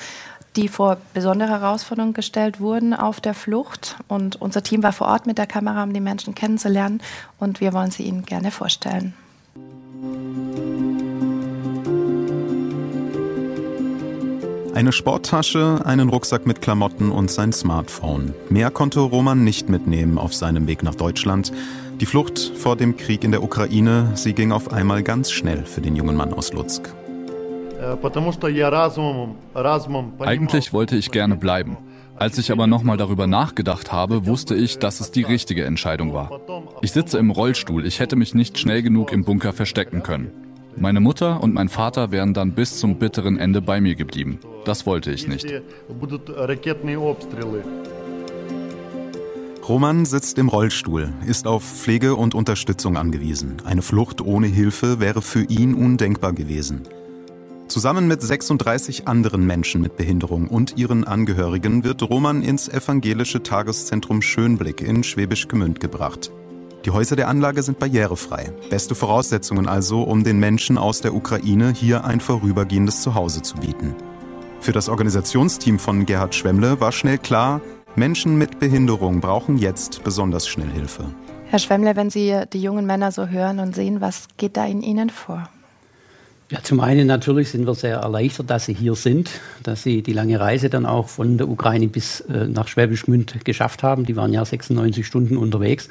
die 0.55 0.67
vor 0.67 0.97
besondere 1.13 1.49
Herausforderungen 1.49 2.13
gestellt 2.13 2.59
wurden 2.59 2.95
auf 2.95 3.21
der 3.21 3.35
Flucht. 3.35 3.97
Und 4.07 4.41
unser 4.41 4.63
Team 4.63 4.81
war 4.81 4.93
vor 4.93 5.07
Ort 5.07 5.27
mit 5.27 5.37
der 5.37 5.45
Kamera, 5.45 5.83
um 5.83 5.93
die 5.93 5.99
Menschen 5.99 6.33
kennenzulernen. 6.33 7.01
Und 7.37 7.61
wir 7.61 7.71
wollen 7.73 7.91
sie 7.91 8.03
Ihnen 8.03 8.25
gerne 8.25 8.49
vorstellen. 8.49 9.13
Eine 14.77 14.91
Sporttasche, 14.91 15.81
einen 15.85 16.07
Rucksack 16.09 16.45
mit 16.45 16.61
Klamotten 16.61 17.09
und 17.09 17.31
sein 17.31 17.51
Smartphone. 17.51 18.35
Mehr 18.49 18.69
konnte 18.69 18.99
Roman 18.99 19.43
nicht 19.43 19.69
mitnehmen 19.69 20.19
auf 20.19 20.35
seinem 20.35 20.67
Weg 20.67 20.83
nach 20.83 20.93
Deutschland. 20.93 21.51
Die 21.99 22.05
Flucht 22.05 22.37
vor 22.37 22.75
dem 22.75 22.95
Krieg 22.95 23.23
in 23.23 23.31
der 23.31 23.41
Ukraine, 23.41 24.11
sie 24.13 24.33
ging 24.33 24.51
auf 24.51 24.71
einmal 24.71 25.01
ganz 25.01 25.31
schnell 25.31 25.65
für 25.65 25.81
den 25.81 25.95
jungen 25.95 26.15
Mann 26.15 26.31
aus 26.31 26.53
Lutsk. 26.53 26.93
Eigentlich 30.19 30.73
wollte 30.73 30.95
ich 30.95 31.09
gerne 31.09 31.37
bleiben. 31.37 31.77
Als 32.15 32.37
ich 32.37 32.51
aber 32.51 32.67
nochmal 32.67 32.97
darüber 32.97 33.25
nachgedacht 33.25 33.91
habe, 33.91 34.27
wusste 34.27 34.53
ich, 34.53 34.77
dass 34.77 34.99
es 34.99 35.09
die 35.09 35.23
richtige 35.23 35.65
Entscheidung 35.65 36.13
war. 36.13 36.39
Ich 36.83 36.91
sitze 36.91 37.17
im 37.17 37.31
Rollstuhl, 37.31 37.83
ich 37.83 37.99
hätte 37.99 38.15
mich 38.15 38.35
nicht 38.35 38.59
schnell 38.59 38.83
genug 38.83 39.11
im 39.11 39.23
Bunker 39.23 39.53
verstecken 39.53 40.03
können. 40.03 40.46
Meine 40.79 40.99
Mutter 40.99 41.41
und 41.41 41.55
mein 41.55 41.69
Vater 41.69 42.11
wären 42.11 42.35
dann 42.35 42.51
bis 42.51 42.77
zum 42.77 42.99
bitteren 42.99 43.39
Ende 43.39 43.61
bei 43.61 43.81
mir 43.81 43.95
geblieben. 43.95 44.39
Das 44.63 44.85
wollte 44.85 45.11
ich 45.11 45.27
nicht. 45.27 45.51
Roman 49.67 50.05
sitzt 50.05 50.37
im 50.37 50.47
Rollstuhl, 50.47 51.11
ist 51.25 51.47
auf 51.47 51.63
Pflege 51.63 52.15
und 52.15 52.35
Unterstützung 52.35 52.95
angewiesen. 52.95 53.57
Eine 53.65 53.81
Flucht 53.81 54.21
ohne 54.21 54.47
Hilfe 54.47 54.99
wäre 54.99 55.23
für 55.23 55.43
ihn 55.43 55.73
undenkbar 55.73 56.33
gewesen. 56.33 56.83
Zusammen 57.67 58.07
mit 58.07 58.21
36 58.21 59.07
anderen 59.07 59.45
Menschen 59.45 59.81
mit 59.81 59.97
Behinderung 59.97 60.47
und 60.47 60.77
ihren 60.77 61.03
Angehörigen 61.03 61.83
wird 61.83 62.01
Roman 62.03 62.43
ins 62.43 62.69
evangelische 62.69 63.43
Tageszentrum 63.43 64.21
Schönblick 64.21 64.81
in 64.81 65.03
Schwäbisch 65.03 65.47
Gmünd 65.47 65.79
gebracht. 65.79 66.31
Die 66.87 66.91
Häuser 66.91 67.17
der 67.17 67.27
Anlage 67.27 67.61
sind 67.63 67.79
barrierefrei. 67.79 68.49
Beste 68.69 68.95
Voraussetzungen 68.95 69.67
also, 69.67 70.03
um 70.03 70.23
den 70.23 70.39
Menschen 70.39 70.77
aus 70.77 71.01
der 71.01 71.13
Ukraine 71.13 71.73
hier 71.75 72.05
ein 72.05 72.21
vorübergehendes 72.21 73.01
Zuhause 73.01 73.41
zu 73.41 73.57
bieten. 73.57 73.93
Für 74.61 74.71
das 74.71 74.87
Organisationsteam 74.87 75.79
von 75.79 76.05
Gerhard 76.05 76.33
Schwemmle 76.33 76.79
war 76.79 76.93
schnell 76.93 77.17
klar, 77.17 77.59
Menschen 77.97 78.37
mit 78.37 78.59
Behinderung 78.59 79.19
brauchen 79.19 79.57
jetzt 79.57 80.01
besonders 80.05 80.47
schnell 80.47 80.69
Hilfe. 80.69 81.03
Herr 81.47 81.59
Schwemmle, 81.59 81.97
wenn 81.97 82.09
Sie 82.09 82.33
die 82.53 82.61
jungen 82.61 82.85
Männer 82.85 83.11
so 83.11 83.27
hören 83.27 83.59
und 83.59 83.75
sehen, 83.75 83.99
was 83.99 84.29
geht 84.37 84.55
da 84.55 84.65
in 84.65 84.81
Ihnen 84.81 85.09
vor? 85.09 85.49
Ja, 86.49 86.63
zum 86.63 86.79
einen 86.79 87.05
natürlich 87.05 87.49
sind 87.49 87.67
wir 87.67 87.75
sehr 87.75 87.97
erleichtert, 87.97 88.49
dass 88.49 88.63
Sie 88.63 88.73
hier 88.73 88.95
sind, 88.95 89.29
dass 89.61 89.83
Sie 89.83 90.03
die 90.03 90.13
lange 90.13 90.39
Reise 90.39 90.69
dann 90.69 90.85
auch 90.85 91.09
von 91.09 91.37
der 91.37 91.49
Ukraine 91.49 91.89
bis 91.89 92.21
äh, 92.21 92.47
nach 92.47 92.69
Schwäbisch 92.69 93.03
Gmünd 93.03 93.43
geschafft 93.43 93.83
haben. 93.83 94.05
Die 94.05 94.15
waren 94.15 94.31
ja 94.31 94.45
96 94.45 95.05
Stunden 95.05 95.35
unterwegs. 95.35 95.89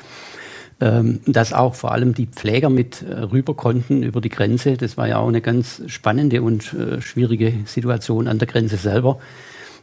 Ähm, 0.78 1.21
dass 1.26 1.54
auch 1.54 1.75
vor 1.75 1.92
allem 1.92 2.12
die 2.12 2.26
Pfleger 2.26 2.68
mit 2.68 3.00
äh, 3.00 3.14
rüber 3.14 3.54
konnten 3.54 4.02
über 4.02 4.21
die 4.21 4.28
Grenze. 4.28 4.76
Das 4.76 4.99
war 4.99 5.09
ja 5.09 5.16
auch 5.16 5.28
eine 5.28 5.40
ganz 5.40 5.80
spannende 5.87 6.42
und 6.42 6.75
äh, 6.75 7.00
schwierige 7.00 7.50
Situation 7.64 8.28
an 8.28 8.38
der 8.38 8.47
Grenze 8.47 8.76
selber. 8.76 9.18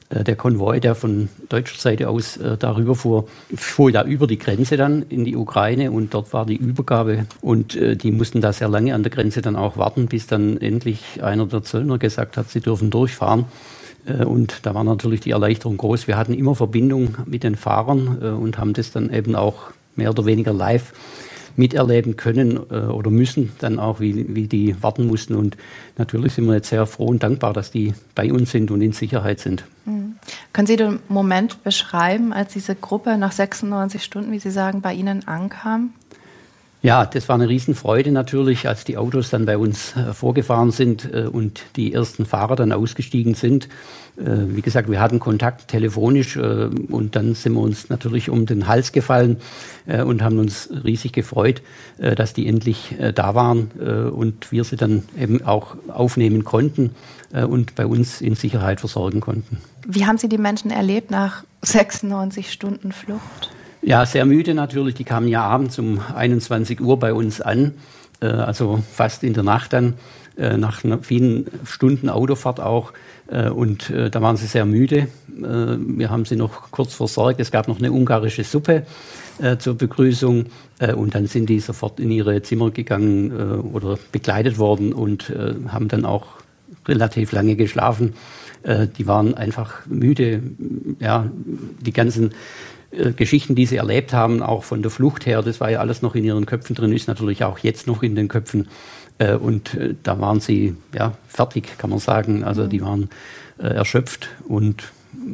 Äh, 0.10 0.24
der 0.24 0.36
Konvoi, 0.36 0.80
der 0.80 0.94
von 0.94 1.30
deutscher 1.50 1.80
Seite 1.80 2.10
aus 2.10 2.38
darüber 2.60 2.94
fuhr, 2.94 3.28
fuhr 3.56 3.90
ja 3.90 4.04
über 4.04 4.28
die 4.28 4.38
Grenze 4.38 4.78
dann 4.78 5.02
in 5.10 5.26
die 5.26 5.36
Ukraine 5.36 5.90
und 5.90 6.14
dort 6.14 6.32
war 6.32 6.46
die 6.46 6.58
Übergabe 6.58 7.26
und 7.42 7.76
die 7.76 8.12
mussten 8.12 8.40
da 8.40 8.54
sehr 8.54 8.70
lange 8.70 8.94
an 8.94 9.02
der 9.02 9.12
Grenze 9.12 9.42
dann 9.42 9.56
auch 9.56 9.78
warten, 9.78 10.06
bis 10.06 10.28
dann 10.28 10.62
endlich 10.62 11.24
einer 11.24 11.48
der 11.48 11.64
Zöllner 11.64 11.98
gesagt 11.98 12.38
hat, 12.38 12.52
sie 12.52 12.62
dürfen 12.62 12.92
durchfahren. 12.92 13.46
Und 14.26 14.66
da 14.66 14.76
war 14.76 14.84
natürlich 14.84 15.22
die 15.22 15.32
Erleichterung 15.32 15.78
groß. 15.78 16.08
Wir 16.08 16.18
hatten 16.18 16.34
immer 16.34 16.54
Verbindung 16.56 17.16
mit 17.26 17.44
den 17.44 17.56
Fahrern 17.56 18.18
und 18.18 18.58
haben 18.58 18.74
das 18.74 18.92
dann 18.92 19.12
eben 19.12 19.36
auch 19.36 19.72
mehr 19.96 20.10
oder 20.10 20.26
weniger 20.26 20.54
live 20.54 20.94
miterleben 21.56 22.16
können 22.16 22.60
äh, 22.70 22.76
oder 22.86 23.12
müssen, 23.12 23.52
dann 23.60 23.80
auch, 23.80 24.00
wie, 24.00 24.36
wie 24.36 24.48
die 24.48 24.82
warten 24.82 25.08
mussten. 25.08 25.36
Und 25.36 25.58
natürlich 25.98 26.34
sind 26.34 26.46
wir 26.46 26.56
jetzt 26.56 26.70
sehr 26.70 26.86
froh 26.86 27.06
und 27.06 27.24
dankbar, 27.24 27.54
dass 27.54 27.72
die 27.72 27.94
bei 28.16 28.32
uns 28.32 28.52
sind 28.52 28.72
und 28.72 28.82
in 28.82 28.92
Sicherheit 28.92 29.40
sind. 29.40 29.64
Mhm. 29.86 30.16
Können 30.52 30.68
Sie 30.68 30.76
den 30.76 31.00
Moment 31.10 31.64
beschreiben, 31.64 32.34
als 32.34 32.54
diese 32.54 32.76
Gruppe 32.76 33.18
nach 33.18 33.32
96 33.32 34.04
Stunden, 34.04 34.32
wie 34.32 34.40
Sie 34.40 34.52
sagen, 34.52 34.82
bei 34.82 34.94
Ihnen 34.94 35.28
ankam? 35.28 35.94
Ja, 36.84 37.06
das 37.06 37.30
war 37.30 37.36
eine 37.36 37.48
Riesenfreude 37.48 38.12
natürlich, 38.12 38.68
als 38.68 38.84
die 38.84 38.98
Autos 38.98 39.30
dann 39.30 39.46
bei 39.46 39.58
uns 39.58 39.96
äh, 39.96 40.14
vorgefahren 40.14 40.72
sind 40.72 41.10
äh, 41.14 41.28
und 41.32 41.62
die 41.78 41.94
ersten 41.94 42.26
Fahrer 42.26 42.58
dann 42.58 42.74
ausgestiegen 42.74 43.36
sind. 43.36 43.70
Äh, 44.18 44.50
wie 44.50 44.62
gesagt, 44.62 44.92
wir 44.92 45.00
hatten 45.00 45.22
Kontakt 45.22 45.70
telefonisch 45.70 46.36
und 46.36 47.16
dann 47.16 47.36
sind 47.36 47.54
wir 47.54 47.62
uns 47.62 47.90
natürlich 47.90 48.30
um 48.30 48.46
den 48.46 48.68
Hals 48.68 48.92
gefallen 48.92 49.38
und 49.86 50.22
haben 50.22 50.40
uns 50.40 50.70
riesig 50.84 51.14
gefreut, 51.14 51.62
dass 51.98 52.34
die 52.34 52.48
endlich 52.48 52.96
da 53.16 53.34
waren 53.34 53.72
und 54.12 54.52
wir 54.52 54.64
sie 54.64 54.76
dann 54.76 55.04
eben 55.20 55.44
auch 55.44 55.76
aufnehmen 55.88 56.44
konnten 56.44 56.92
und 57.32 57.76
bei 57.76 57.86
uns 57.86 58.22
in 58.22 58.36
Sicherheit 58.36 58.80
versorgen 58.80 59.20
konnten. 59.20 59.58
Wie 59.88 60.06
haben 60.06 60.18
Sie 60.18 60.30
die 60.30 60.38
Menschen 60.38 60.72
erlebt 60.72 61.12
nach 61.12 61.44
96 61.62 62.52
Stunden 62.52 62.92
Flucht? 62.92 63.53
Ja, 63.86 64.06
sehr 64.06 64.26
müde 64.26 64.54
natürlich. 64.54 64.96
Die 64.96 65.04
kamen 65.04 65.28
ja 65.28 65.44
abends 65.44 65.78
um 65.78 66.00
21 66.16 66.80
Uhr 66.80 66.98
bei 66.98 67.14
uns 67.14 67.42
an, 67.42 67.74
äh, 68.22 68.28
also 68.28 68.82
fast 68.90 69.26
in 69.26 69.34
der 69.34 69.44
Nacht 69.44 69.74
dann, 69.74 69.96
äh, 70.38 70.56
nach 70.56 70.82
vielen 71.02 71.48
Stunden 71.66 72.10
Autofahrt 72.10 72.62
auch. 72.62 72.94
Äh, 73.28 73.50
und 73.50 73.92
da 73.94 74.22
waren 74.22 74.38
sie 74.38 74.48
sehr 74.48 74.66
müde. 74.66 75.08
Wir 75.28 76.10
haben 76.10 76.24
sie 76.26 76.36
noch 76.38 76.72
kurz 76.72 76.94
versorgt. 76.94 77.42
Es 77.42 77.52
gab 77.52 77.68
noch 77.68 77.80
eine 77.80 77.92
ungarische 77.92 78.44
Suppe 78.44 78.86
zur 79.58 79.76
Begrüßung. 79.76 80.46
Und 80.96 81.16
dann 81.16 81.26
sind 81.26 81.50
die 81.50 81.60
sofort 81.60 82.00
in 82.00 82.12
ihre 82.12 82.42
Zimmer 82.44 82.70
gegangen 82.70 83.32
oder 83.74 83.98
begleitet 84.12 84.60
worden 84.60 84.94
und 84.94 85.34
haben 85.68 85.88
dann 85.88 86.06
auch 86.06 86.28
relativ 86.88 87.32
lange 87.32 87.56
geschlafen. 87.56 88.14
Die 88.98 89.08
waren 89.08 89.34
einfach 89.34 89.86
müde. 89.88 90.44
Ja, 91.00 91.32
die 91.82 91.94
ganzen 91.94 92.34
äh, 92.96 93.12
Geschichten, 93.14 93.56
die 93.56 93.66
sie 93.66 93.78
erlebt 93.78 94.14
haben, 94.14 94.42
auch 94.42 94.64
von 94.64 94.82
der 94.82 94.92
Flucht 94.92 95.26
her, 95.26 95.42
das 95.42 95.60
war 95.60 95.72
ja 95.72 95.80
alles 95.80 96.02
noch 96.02 96.16
in 96.16 96.24
ihren 96.24 96.46
Köpfen 96.46 96.76
drin, 96.76 96.94
ist 96.94 97.08
natürlich 97.08 97.44
auch 97.44 97.60
jetzt 97.60 97.88
noch 97.88 98.04
in 98.04 98.16
den 98.16 98.28
Köpfen. 98.28 98.68
Äh, 99.18 99.36
und 99.36 99.74
äh, 99.76 99.96
da 100.04 100.20
waren 100.20 100.40
sie 100.40 100.76
ja 100.94 101.14
fertig, 101.28 101.78
kann 101.78 101.90
man 101.90 102.00
sagen. 102.00 102.44
Also 102.44 102.68
die 102.68 102.82
waren 102.82 103.10
erschöpft 103.60 104.30
und 104.48 104.84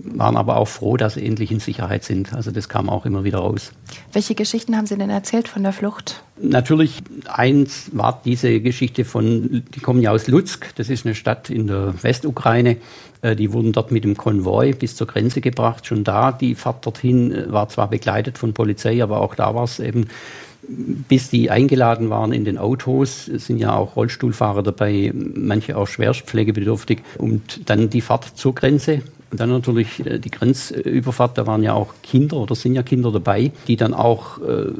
waren 0.03 0.37
aber 0.37 0.57
auch 0.57 0.67
froh, 0.67 0.97
dass 0.97 1.15
sie 1.15 1.25
endlich 1.25 1.51
in 1.51 1.59
Sicherheit 1.59 2.03
sind. 2.03 2.33
Also 2.33 2.51
das 2.51 2.69
kam 2.69 2.89
auch 2.89 3.05
immer 3.05 3.23
wieder 3.23 3.39
raus. 3.39 3.71
Welche 4.13 4.35
Geschichten 4.35 4.75
haben 4.75 4.85
Sie 4.85 4.97
denn 4.97 5.09
erzählt 5.09 5.47
von 5.47 5.63
der 5.63 5.73
Flucht? 5.73 6.23
Natürlich, 6.41 7.01
eins 7.27 7.89
war 7.93 8.21
diese 8.23 8.59
Geschichte 8.61 9.05
von, 9.05 9.63
die 9.73 9.79
kommen 9.79 10.01
ja 10.01 10.11
aus 10.11 10.27
Lutsk, 10.27 10.73
das 10.75 10.89
ist 10.89 11.05
eine 11.05 11.15
Stadt 11.15 11.49
in 11.49 11.67
der 11.67 11.93
Westukraine. 12.01 12.77
Äh, 13.21 13.35
die 13.35 13.51
wurden 13.51 13.73
dort 13.73 13.91
mit 13.91 14.03
dem 14.03 14.15
Konvoi 14.15 14.73
bis 14.73 14.95
zur 14.95 15.07
Grenze 15.07 15.41
gebracht. 15.41 15.85
Schon 15.85 16.03
da, 16.03 16.31
die 16.31 16.55
Fahrt 16.55 16.85
dorthin 16.85 17.31
äh, 17.33 17.51
war 17.51 17.69
zwar 17.69 17.89
begleitet 17.89 18.37
von 18.37 18.53
Polizei, 18.53 19.03
aber 19.03 19.21
auch 19.21 19.35
da 19.35 19.55
war 19.55 19.63
es 19.63 19.79
eben 19.79 20.07
bis 20.69 21.29
die 21.29 21.49
eingeladen 21.49 22.09
waren 22.09 22.31
in 22.31 22.45
den 22.45 22.57
Autos, 22.57 23.25
sind 23.25 23.57
ja 23.57 23.75
auch 23.75 23.95
Rollstuhlfahrer 23.95 24.61
dabei, 24.61 25.11
manche 25.13 25.75
auch 25.75 25.87
schwerstpflegebedürftig. 25.87 26.99
Und 27.17 27.69
dann 27.69 27.89
die 27.89 28.01
Fahrt 28.01 28.25
zur 28.37 28.53
Grenze, 28.53 29.01
und 29.31 29.39
dann 29.39 29.49
natürlich 29.49 30.05
äh, 30.05 30.19
die 30.19 30.31
Grenzüberfahrt, 30.31 31.37
da 31.37 31.45
waren 31.47 31.63
ja 31.63 31.73
auch 31.73 31.93
Kinder 32.03 32.37
oder 32.37 32.55
sind 32.55 32.75
ja 32.75 32.83
Kinder 32.83 33.11
dabei, 33.11 33.51
die 33.67 33.75
dann 33.75 33.93
auch 33.93 34.39
äh, 34.41 34.71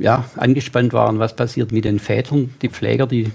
ja, 0.00 0.24
angespannt 0.36 0.92
waren, 0.92 1.18
was 1.18 1.34
passiert 1.34 1.72
mit 1.72 1.84
den 1.84 1.98
Vätern, 1.98 2.54
die 2.62 2.68
Pfleger, 2.68 3.06
die 3.06 3.32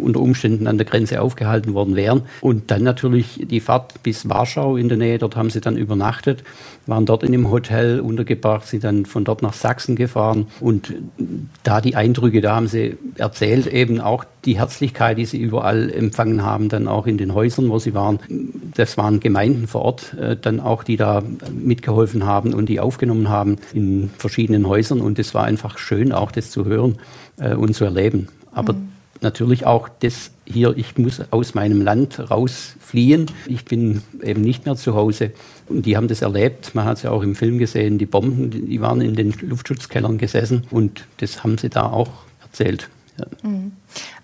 unter 0.00 0.20
Umständen 0.20 0.66
an 0.66 0.78
der 0.78 0.86
Grenze 0.86 1.20
aufgehalten 1.22 1.74
worden 1.74 1.96
wären. 1.96 2.22
Und 2.40 2.70
dann 2.70 2.82
natürlich 2.82 3.40
die 3.44 3.60
Fahrt 3.60 4.02
bis 4.02 4.28
Warschau 4.28 4.76
in 4.76 4.88
der 4.88 4.98
Nähe, 4.98 5.18
dort 5.18 5.36
haben 5.36 5.50
sie 5.50 5.60
dann 5.60 5.76
übernachtet, 5.76 6.42
waren 6.86 7.06
dort 7.06 7.22
in 7.22 7.32
einem 7.32 7.50
Hotel 7.50 8.00
untergebracht, 8.00 8.66
sind 8.66 8.84
dann 8.84 9.06
von 9.06 9.24
dort 9.24 9.42
nach 9.42 9.54
Sachsen 9.54 9.96
gefahren. 9.96 10.46
Und 10.60 10.92
da 11.62 11.80
die 11.80 11.96
Eindrücke, 11.96 12.40
da 12.40 12.56
haben 12.56 12.66
sie 12.68 12.96
erzählt, 13.16 13.66
eben 13.66 14.00
auch 14.00 14.24
die 14.44 14.58
Herzlichkeit, 14.58 15.18
die 15.18 15.24
sie 15.24 15.38
überall 15.38 15.90
empfangen 15.90 16.42
haben, 16.42 16.68
dann 16.68 16.88
auch 16.88 17.06
in 17.06 17.18
den 17.18 17.34
Häusern, 17.34 17.70
wo 17.70 17.78
sie 17.78 17.94
waren. 17.94 18.18
Das 18.74 18.96
waren 18.96 19.20
Gemeinden 19.20 19.66
vor 19.66 19.82
Ort, 19.82 20.14
äh, 20.14 20.36
dann 20.36 20.60
auch, 20.60 20.84
die 20.84 20.96
da 20.96 21.22
mitgeholfen 21.52 22.26
haben 22.26 22.54
und 22.54 22.68
die 22.68 22.80
aufgenommen 22.80 23.28
haben 23.28 23.56
in 23.72 24.10
verschiedenen 24.18 24.68
Häusern. 24.68 25.00
Und 25.00 25.18
es 25.18 25.34
war 25.34 25.44
einfach 25.44 25.78
schön, 25.78 26.12
auch 26.12 26.30
das 26.30 26.50
zu 26.50 26.64
hören 26.64 26.98
äh, 27.38 27.54
und 27.54 27.74
zu 27.74 27.84
erleben. 27.84 28.28
Aber 28.52 28.74
mhm 28.74 28.94
natürlich 29.24 29.66
auch 29.66 29.88
das 29.88 30.30
hier, 30.44 30.74
ich 30.76 30.96
muss 30.96 31.20
aus 31.32 31.54
meinem 31.54 31.82
Land 31.82 32.30
rausfliehen. 32.30 33.26
Ich 33.46 33.64
bin 33.64 34.02
eben 34.22 34.42
nicht 34.42 34.66
mehr 34.66 34.76
zu 34.76 34.94
Hause. 34.94 35.32
Und 35.68 35.86
die 35.86 35.96
haben 35.96 36.06
das 36.06 36.22
erlebt. 36.22 36.76
Man 36.76 36.84
hat 36.84 36.98
es 36.98 37.02
ja 37.02 37.10
auch 37.10 37.22
im 37.24 37.34
Film 37.34 37.58
gesehen, 37.58 37.98
die 37.98 38.06
Bomben, 38.06 38.50
die 38.50 38.80
waren 38.80 39.00
in 39.00 39.16
den 39.16 39.34
Luftschutzkellern 39.40 40.18
gesessen 40.18 40.64
und 40.70 41.06
das 41.16 41.42
haben 41.42 41.58
sie 41.58 41.70
da 41.70 41.86
auch 41.90 42.10
erzählt. 42.42 42.88
Ja. 43.18 43.26
Mhm. 43.42 43.72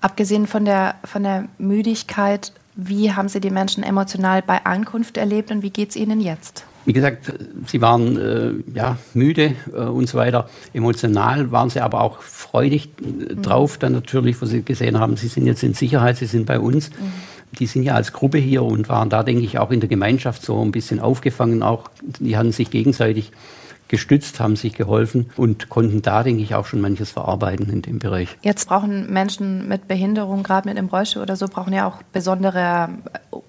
Abgesehen 0.00 0.46
von 0.46 0.64
der, 0.64 0.96
von 1.04 1.22
der 1.22 1.48
Müdigkeit, 1.58 2.52
wie 2.74 3.12
haben 3.12 3.28
Sie 3.28 3.40
die 3.40 3.50
Menschen 3.50 3.82
emotional 3.82 4.42
bei 4.42 4.64
Ankunft 4.64 5.16
erlebt 5.16 5.50
und 5.50 5.62
wie 5.62 5.70
geht 5.70 5.90
es 5.90 5.96
Ihnen 5.96 6.20
jetzt? 6.20 6.64
Wie 6.86 6.94
gesagt, 6.94 7.32
sie 7.66 7.82
waren 7.82 8.16
äh, 8.16 8.52
ja, 8.74 8.96
müde 9.12 9.54
äh, 9.72 9.80
und 9.80 10.08
so 10.08 10.16
weiter. 10.16 10.48
Emotional 10.72 11.52
waren 11.52 11.68
sie 11.68 11.80
aber 11.80 12.00
auch 12.00 12.22
freudig 12.22 12.88
äh, 13.00 13.34
mhm. 13.34 13.42
drauf, 13.42 13.76
dann 13.76 13.92
natürlich, 13.92 14.40
wo 14.40 14.46
sie 14.46 14.62
gesehen 14.62 14.98
haben, 14.98 15.16
sie 15.16 15.28
sind 15.28 15.46
jetzt 15.46 15.62
in 15.62 15.74
Sicherheit, 15.74 16.16
sie 16.16 16.26
sind 16.26 16.46
bei 16.46 16.58
uns. 16.58 16.90
Mhm. 16.90 17.12
Die 17.58 17.66
sind 17.66 17.82
ja 17.82 17.94
als 17.94 18.12
Gruppe 18.12 18.38
hier 18.38 18.62
und 18.62 18.88
waren 18.88 19.10
da, 19.10 19.22
denke 19.22 19.42
ich, 19.42 19.58
auch 19.58 19.72
in 19.72 19.80
der 19.80 19.88
Gemeinschaft 19.88 20.42
so 20.42 20.64
ein 20.64 20.72
bisschen 20.72 21.00
aufgefangen. 21.00 21.62
Auch 21.62 21.90
die 22.02 22.36
hatten 22.36 22.52
sich 22.52 22.70
gegenseitig 22.70 23.32
gestützt, 23.90 24.40
haben 24.40 24.56
sich 24.56 24.72
geholfen 24.74 25.30
und 25.36 25.68
konnten 25.68 26.00
da, 26.00 26.22
denke 26.22 26.42
ich, 26.42 26.54
auch 26.54 26.64
schon 26.64 26.80
manches 26.80 27.10
verarbeiten 27.10 27.68
in 27.68 27.82
dem 27.82 27.98
Bereich. 27.98 28.38
Jetzt 28.40 28.68
brauchen 28.68 29.12
Menschen 29.12 29.68
mit 29.68 29.88
Behinderung, 29.88 30.42
gerade 30.42 30.68
mit 30.68 30.78
einem 30.78 30.88
Rollstuhl 30.88 31.22
oder 31.22 31.36
so, 31.36 31.46
brauchen 31.48 31.74
ja 31.74 31.86
auch 31.86 32.02
besondere 32.12 32.88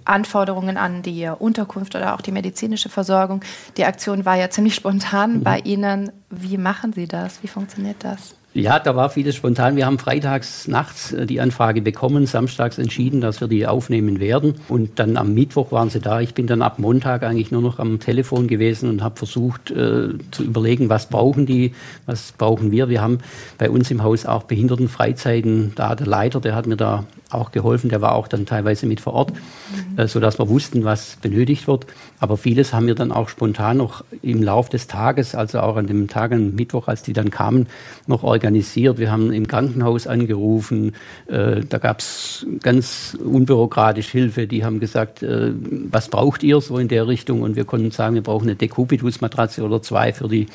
Anforderungen 0.03 0.77
an 0.77 1.03
die 1.03 1.29
Unterkunft 1.39 1.95
oder 1.95 2.15
auch 2.15 2.21
die 2.21 2.31
medizinische 2.31 2.89
Versorgung. 2.89 3.41
Die 3.77 3.86
Aktion 3.86 4.25
war 4.25 4.36
ja 4.36 4.50
ziemlich 4.50 4.75
spontan 4.75 5.38
mhm. 5.38 5.43
bei 5.43 5.60
Ihnen. 5.60 6.12
Wie 6.29 6.57
machen 6.57 6.91
Sie 6.91 7.07
das? 7.07 7.43
Wie 7.43 7.48
funktioniert 7.48 8.03
das? 8.03 8.36
Ja, 8.53 8.79
da 8.79 8.98
war 8.98 9.10
vieles 9.10 9.38
spontan. 9.38 9.77
Wir 9.77 9.86
haben 9.86 9.98
freitags 9.98 10.67
nachts 10.67 11.13
äh, 11.13 11.25
die 11.25 11.39
Anfrage 11.39 11.81
bekommen, 11.81 12.25
samstags 12.25 12.79
entschieden, 12.79 13.22
dass 13.22 13.39
wir 13.39 13.48
die 13.48 13.65
aufnehmen 13.65 14.20
werden. 14.20 14.55
Und 14.67 15.00
dann 15.00 15.15
am 15.15 15.34
Mittwoch 15.34 15.72
waren 15.72 15.89
sie 15.89 16.01
da. 16.01 16.20
Ich 16.20 16.34
bin 16.34 16.48
dann 16.48 16.62
ab 16.62 16.77
Montag 16.77 17.24
eigentlich 17.24 17.51
nur 17.51 17.62
noch 17.62 17.79
am 17.79 18.01
Telefon 18.01 18.48
gewesen 18.48 18.89
und 18.89 19.03
habe 19.03 19.15
versucht 19.15 19.72
äh, 19.72 20.10
zu 20.31 20.43
überlegen, 20.43 20.89
was 20.89 21.08
brauchen 21.08 21.46
die, 21.46 21.74
was 22.05 22.34
brauchen 22.34 22.72
wir. 22.72 22.89
Wir 22.89 23.01
haben 23.01 23.20
bei 23.58 23.70
uns 23.70 23.89
im 23.89 24.03
Haus 24.03 24.25
auch 24.25 24.43
Behindertenfreizeiten. 24.43 25.72
Da 25.75 25.96
der 25.96 26.08
Leiter, 26.08 26.41
der 26.41 26.53
hat 26.53 26.67
mir 26.67 26.75
da 26.75 27.05
auch 27.29 27.53
geholfen. 27.53 27.89
Der 27.89 28.01
war 28.01 28.15
auch 28.15 28.27
dann 28.27 28.46
teilweise 28.46 28.86
mit 28.86 29.00
vor 29.00 29.13
Ort, 29.13 29.31
mhm. 29.31 29.98
äh, 29.98 30.08
sodass 30.10 30.39
wir 30.39 30.50
wussten, 30.50 30.84
was 30.84 31.15
benötigt 31.22 31.70
wird. 31.70 31.86
Aber 32.20 32.36
vieles 32.36 32.74
haben 32.74 32.88
wir 32.88 32.96
dann 32.96 33.13
auch 33.13 33.29
spontan 33.29 33.77
noch 33.77 34.03
im 34.22 34.43
Lauf 34.43 34.67
des 34.67 34.88
Tages, 34.88 35.36
also 35.36 35.62
auch 35.62 35.77
an 35.77 35.88
dem 35.88 36.10
Tag, 36.10 36.34
am 36.34 36.53
Mittwoch, 36.53 36.89
als 36.89 37.01
die 37.01 37.13
dann 37.13 37.29
kamen, 37.29 37.67
noch 38.08 38.24
organisiert 38.24 38.40
organisiert. 38.41 38.98
Wir 38.98 39.12
haben 39.12 39.31
im 39.31 39.48
Krankenhaus 39.48 40.07
angerufen. 40.07 40.93
Äh, 41.27 41.62
da 41.62 41.77
gab 41.77 42.00
es 42.00 42.45
ganz 42.62 43.15
unbürokratisch 43.24 44.10
Hilfe. 44.10 44.48
Die 44.48 44.65
haben 44.65 44.79
gesagt, 44.79 45.21
äh, 45.21 45.53
was 45.91 46.10
braucht 46.10 46.41
ihr 46.41 46.60
so 46.60 46.79
in 46.79 46.88
der 46.88 47.07
Richtung? 47.07 47.43
Und 47.43 47.55
wir 47.55 47.65
konnten 47.65 47.91
sagen, 47.91 48.15
wir 48.15 48.24
brauchen 48.24 48.50
eine 48.50 48.55
Decubitus-Matratze 48.55 49.63
oder 49.63 49.83
zwei 49.83 50.12
für 50.12 50.27
die 50.27 50.48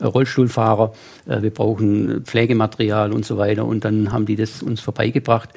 äh, 0.00 0.04
Rollstuhlfahrer. 0.04 0.92
Wir 1.26 1.50
brauchen 1.50 2.24
Pflegematerial 2.24 3.12
und 3.12 3.24
so 3.24 3.36
weiter. 3.36 3.66
Und 3.66 3.84
dann 3.84 4.12
haben 4.12 4.24
die 4.24 4.34
das 4.34 4.62
uns 4.62 4.80
vorbeigebracht. 4.80 5.50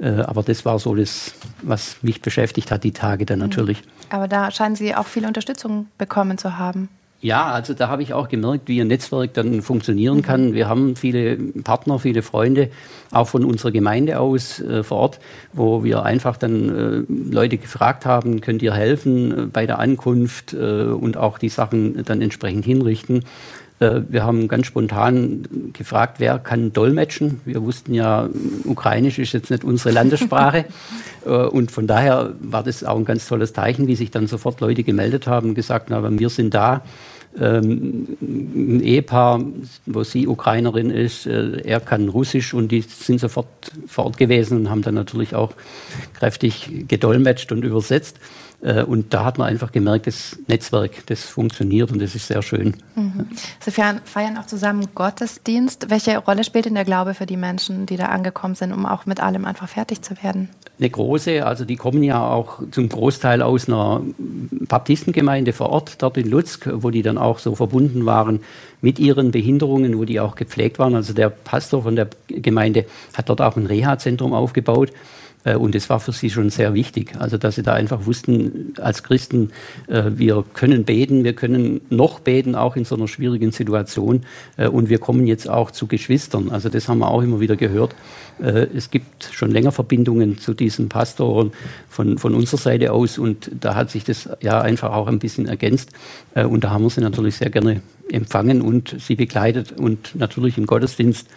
Aber 0.00 0.42
das 0.42 0.64
war 0.64 0.78
so 0.78 0.94
das, 0.94 1.34
was 1.60 1.98
mich 2.02 2.22
beschäftigt 2.22 2.70
hat, 2.70 2.82
die 2.82 2.92
Tage 2.92 3.26
dann 3.26 3.40
mhm. 3.40 3.44
natürlich. 3.44 3.82
Aber 4.08 4.26
da 4.26 4.50
scheinen 4.50 4.74
Sie 4.74 4.94
auch 4.94 5.06
viel 5.06 5.26
Unterstützung 5.26 5.88
bekommen 5.98 6.38
zu 6.38 6.56
haben. 6.56 6.88
Ja, 7.20 7.46
also 7.46 7.74
da 7.74 7.88
habe 7.88 8.04
ich 8.04 8.12
auch 8.14 8.28
gemerkt, 8.28 8.68
wie 8.68 8.80
ein 8.80 8.86
Netzwerk 8.86 9.34
dann 9.34 9.60
funktionieren 9.60 10.22
kann. 10.22 10.54
Wir 10.54 10.68
haben 10.68 10.94
viele 10.94 11.36
Partner, 11.36 11.98
viele 11.98 12.22
Freunde, 12.22 12.70
auch 13.10 13.26
von 13.26 13.44
unserer 13.44 13.72
Gemeinde 13.72 14.20
aus 14.20 14.60
äh, 14.60 14.84
vor 14.84 14.98
Ort, 14.98 15.20
wo 15.52 15.82
wir 15.82 16.04
einfach 16.04 16.36
dann 16.36 17.06
äh, 17.08 17.32
Leute 17.32 17.58
gefragt 17.58 18.06
haben, 18.06 18.40
könnt 18.40 18.62
ihr 18.62 18.72
helfen 18.72 19.32
äh, 19.32 19.46
bei 19.46 19.66
der 19.66 19.80
Ankunft 19.80 20.52
äh, 20.52 20.84
und 20.84 21.16
auch 21.16 21.38
die 21.38 21.48
Sachen 21.48 22.04
dann 22.04 22.22
entsprechend 22.22 22.64
hinrichten. 22.64 23.24
Äh, 23.80 24.02
wir 24.08 24.24
haben 24.24 24.48
ganz 24.48 24.66
spontan 24.66 25.72
gefragt, 25.72 26.16
wer 26.18 26.38
kann 26.38 26.72
dolmetschen. 26.72 27.40
Wir 27.44 27.62
wussten 27.62 27.94
ja, 27.94 28.28
Ukrainisch 28.64 29.18
ist 29.18 29.32
jetzt 29.32 29.50
nicht 29.50 29.64
unsere 29.64 29.94
Landessprache. 29.94 30.64
Äh, 31.26 31.30
und 31.30 31.72
von 31.72 31.88
daher 31.88 32.34
war 32.40 32.62
das 32.62 32.84
auch 32.84 32.96
ein 32.96 33.04
ganz 33.04 33.26
tolles 33.26 33.52
Zeichen, 33.52 33.88
wie 33.88 33.96
sich 33.96 34.12
dann 34.12 34.28
sofort 34.28 34.60
Leute 34.60 34.84
gemeldet 34.84 35.26
haben 35.26 35.48
und 35.48 35.54
gesagt 35.56 35.90
haben, 35.90 36.20
wir 36.20 36.28
sind 36.28 36.54
da. 36.54 36.82
Ähm, 37.38 38.16
ein 38.20 38.80
Ehepaar, 38.80 39.42
wo 39.84 40.04
sie 40.04 40.28
Ukrainerin 40.28 40.90
ist, 40.90 41.26
äh, 41.26 41.60
er 41.64 41.80
kann 41.80 42.08
Russisch 42.08 42.54
und 42.54 42.70
die 42.70 42.82
sind 42.82 43.20
sofort 43.20 43.48
vor 43.86 44.06
Ort 44.06 44.16
gewesen 44.16 44.58
und 44.58 44.70
haben 44.70 44.82
dann 44.82 44.94
natürlich 44.94 45.34
auch 45.34 45.52
kräftig 46.14 46.86
gedolmetscht 46.88 47.50
und 47.50 47.64
übersetzt. 47.64 48.18
Äh, 48.60 48.82
und 48.82 49.14
da 49.14 49.24
hat 49.24 49.38
man 49.38 49.48
einfach 49.48 49.72
gemerkt, 49.72 50.06
das 50.06 50.36
Netzwerk, 50.48 51.06
das 51.06 51.24
funktioniert 51.24 51.92
und 51.92 52.00
das 52.00 52.14
ist 52.14 52.26
sehr 52.26 52.42
schön. 52.42 52.74
Mhm. 52.96 53.28
Sie 53.60 53.70
feiern 53.70 54.38
auch 54.38 54.46
zusammen 54.46 54.88
Gottesdienst. 54.94 55.90
Welche 55.90 56.18
Rolle 56.18 56.44
spielt 56.44 56.64
denn 56.64 56.74
der 56.74 56.84
Glaube 56.84 57.14
für 57.14 57.26
die 57.26 57.36
Menschen, 57.36 57.86
die 57.86 57.96
da 57.96 58.06
angekommen 58.06 58.54
sind, 58.54 58.72
um 58.72 58.86
auch 58.86 59.06
mit 59.06 59.20
allem 59.20 59.44
einfach 59.44 59.68
fertig 59.68 60.02
zu 60.02 60.20
werden? 60.22 60.48
Eine 60.80 60.90
große, 60.90 61.44
also 61.44 61.64
die 61.64 61.74
kommen 61.74 62.04
ja 62.04 62.24
auch 62.24 62.60
zum 62.70 62.88
Großteil 62.88 63.42
aus 63.42 63.68
einer 63.68 64.00
Baptistengemeinde 64.16 65.52
vor 65.52 65.70
Ort, 65.70 66.00
dort 66.02 66.16
in 66.16 66.30
Lutzk, 66.30 66.68
wo 66.72 66.90
die 66.90 67.02
dann 67.02 67.18
auch 67.18 67.40
so 67.40 67.56
verbunden 67.56 68.06
waren 68.06 68.40
mit 68.80 69.00
ihren 69.00 69.32
Behinderungen, 69.32 69.98
wo 69.98 70.04
die 70.04 70.20
auch 70.20 70.36
gepflegt 70.36 70.78
waren. 70.78 70.94
Also 70.94 71.12
der 71.12 71.30
Pastor 71.30 71.82
von 71.82 71.96
der 71.96 72.08
Gemeinde 72.28 72.86
hat 73.14 73.28
dort 73.28 73.40
auch 73.40 73.56
ein 73.56 73.66
Reha-Zentrum 73.66 74.32
aufgebaut. 74.32 74.92
Äh, 75.44 75.56
und 75.56 75.74
es 75.74 75.88
war 75.90 76.00
für 76.00 76.12
sie 76.12 76.30
schon 76.30 76.50
sehr 76.50 76.74
wichtig. 76.74 77.14
Also, 77.18 77.38
dass 77.38 77.54
sie 77.54 77.62
da 77.62 77.74
einfach 77.74 78.06
wussten, 78.06 78.74
als 78.80 79.02
Christen, 79.02 79.50
äh, 79.86 80.04
wir 80.14 80.44
können 80.54 80.84
beten, 80.84 81.24
wir 81.24 81.32
können 81.32 81.80
noch 81.90 82.20
beten, 82.20 82.54
auch 82.54 82.76
in 82.76 82.84
so 82.84 82.96
einer 82.96 83.08
schwierigen 83.08 83.52
Situation. 83.52 84.22
Äh, 84.56 84.68
und 84.68 84.88
wir 84.88 84.98
kommen 84.98 85.26
jetzt 85.26 85.48
auch 85.48 85.70
zu 85.70 85.86
Geschwistern. 85.86 86.50
Also, 86.50 86.68
das 86.68 86.88
haben 86.88 86.98
wir 86.98 87.08
auch 87.08 87.22
immer 87.22 87.40
wieder 87.40 87.56
gehört. 87.56 87.94
Es 88.40 88.92
gibt 88.92 89.30
schon 89.32 89.50
länger 89.50 89.72
Verbindungen 89.72 90.38
zu 90.38 90.54
diesen 90.54 90.88
Pastoren 90.88 91.50
von, 91.88 92.18
von 92.18 92.36
unserer 92.36 92.60
Seite 92.60 92.92
aus. 92.92 93.18
Und 93.18 93.50
da 93.60 93.74
hat 93.74 93.90
sich 93.90 94.04
das 94.04 94.28
ja 94.40 94.60
einfach 94.60 94.92
auch 94.92 95.08
ein 95.08 95.18
bisschen 95.18 95.46
ergänzt. 95.46 95.90
Und 96.34 96.62
da 96.62 96.70
haben 96.70 96.84
wir 96.84 96.90
sie 96.90 97.00
natürlich 97.00 97.34
sehr 97.34 97.50
gerne 97.50 97.82
empfangen 98.10 98.62
und 98.62 98.96
sie 98.98 99.16
begleitet 99.16 99.72
und 99.72 100.14
natürlich 100.14 100.58
im 100.58 100.66
Gottesdienst 100.66 101.28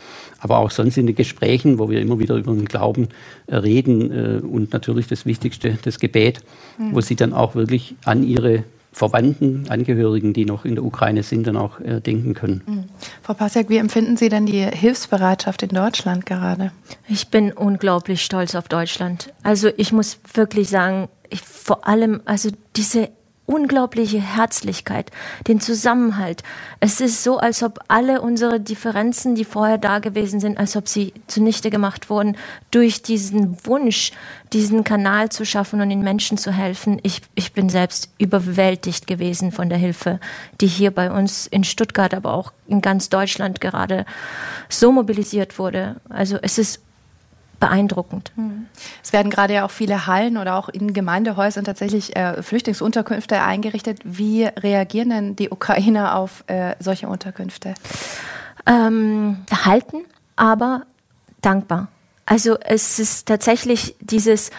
aber 0.41 0.57
auch 0.57 0.71
sonst 0.71 0.97
in 0.97 1.05
den 1.05 1.15
Gesprächen, 1.15 1.79
wo 1.79 1.89
wir 1.89 2.01
immer 2.01 2.19
wieder 2.19 2.35
über 2.35 2.51
den 2.51 2.65
Glauben 2.65 3.09
äh, 3.47 3.55
reden 3.55 4.11
äh, 4.11 4.41
und 4.41 4.73
natürlich 4.73 5.07
das 5.07 5.25
Wichtigste, 5.25 5.77
das 5.83 5.99
Gebet, 5.99 6.39
mhm. 6.77 6.95
wo 6.95 7.01
sie 7.01 7.15
dann 7.15 7.31
auch 7.31 7.55
wirklich 7.55 7.95
an 8.03 8.23
ihre 8.23 8.63
Verwandten, 8.91 9.65
Angehörigen, 9.69 10.33
die 10.33 10.43
noch 10.43 10.65
in 10.65 10.75
der 10.75 10.83
Ukraine 10.83 11.23
sind, 11.23 11.47
dann 11.47 11.55
auch 11.55 11.79
äh, 11.79 12.01
denken 12.01 12.33
können. 12.33 12.61
Mhm. 12.65 12.83
Frau 13.21 13.33
Pasiak, 13.35 13.69
wie 13.69 13.77
empfinden 13.77 14.17
Sie 14.17 14.27
denn 14.27 14.45
die 14.45 14.65
Hilfsbereitschaft 14.65 15.63
in 15.63 15.69
Deutschland 15.69 16.25
gerade? 16.25 16.71
Ich 17.07 17.29
bin 17.29 17.53
unglaublich 17.53 18.21
stolz 18.21 18.53
auf 18.55 18.67
Deutschland. 18.67 19.33
Also 19.43 19.69
ich 19.77 19.93
muss 19.93 20.19
wirklich 20.33 20.69
sagen, 20.69 21.07
ich, 21.29 21.41
vor 21.41 21.87
allem, 21.87 22.19
also 22.25 22.49
diese 22.75 23.09
unglaubliche 23.45 24.19
Herzlichkeit, 24.19 25.11
den 25.47 25.59
Zusammenhalt. 25.59 26.43
Es 26.79 27.01
ist 27.01 27.23
so, 27.23 27.37
als 27.37 27.63
ob 27.63 27.79
alle 27.87 28.21
unsere 28.21 28.59
Differenzen, 28.59 29.35
die 29.35 29.45
vorher 29.45 29.77
da 29.77 29.99
gewesen 29.99 30.39
sind, 30.39 30.57
als 30.57 30.75
ob 30.75 30.87
sie 30.87 31.13
zunichte 31.27 31.69
gemacht 31.69 32.09
wurden 32.09 32.37
durch 32.71 33.01
diesen 33.01 33.57
Wunsch, 33.65 34.11
diesen 34.53 34.83
Kanal 34.83 35.29
zu 35.29 35.45
schaffen 35.45 35.81
und 35.81 35.89
den 35.89 36.01
Menschen 36.01 36.37
zu 36.37 36.51
helfen. 36.51 36.99
Ich, 37.03 37.21
ich 37.35 37.53
bin 37.53 37.69
selbst 37.69 38.09
überwältigt 38.17 39.07
gewesen 39.07 39.51
von 39.51 39.69
der 39.69 39.77
Hilfe, 39.77 40.19
die 40.61 40.67
hier 40.67 40.91
bei 40.91 41.11
uns 41.11 41.47
in 41.47 41.63
Stuttgart, 41.63 42.13
aber 42.13 42.33
auch 42.33 42.53
in 42.67 42.81
ganz 42.81 43.09
Deutschland 43.09 43.59
gerade 43.59 44.05
so 44.69 44.91
mobilisiert 44.91 45.59
wurde. 45.59 45.97
Also 46.09 46.37
es 46.41 46.57
ist 46.57 46.81
beeindruckend. 47.61 48.33
Es 49.01 49.13
werden 49.13 49.29
gerade 49.29 49.53
ja 49.53 49.65
auch 49.65 49.71
viele 49.71 50.07
Hallen 50.07 50.37
oder 50.37 50.55
auch 50.57 50.67
in 50.67 50.93
Gemeindehäusern 50.93 51.63
tatsächlich 51.63 52.17
äh, 52.17 52.43
Flüchtlingsunterkünfte 52.43 53.41
eingerichtet. 53.41 53.99
Wie 54.03 54.43
reagieren 54.43 55.11
denn 55.11 55.35
die 55.37 55.49
Ukrainer 55.49 56.17
auf 56.17 56.43
äh, 56.47 56.75
solche 56.79 57.07
Unterkünfte? 57.07 57.75
Ähm, 58.65 59.43
verhalten, 59.47 60.03
aber 60.35 60.83
dankbar. 61.41 61.87
Also 62.25 62.57
es 62.59 62.99
ist 62.99 63.27
tatsächlich 63.27 63.95
dieses, 63.99 64.49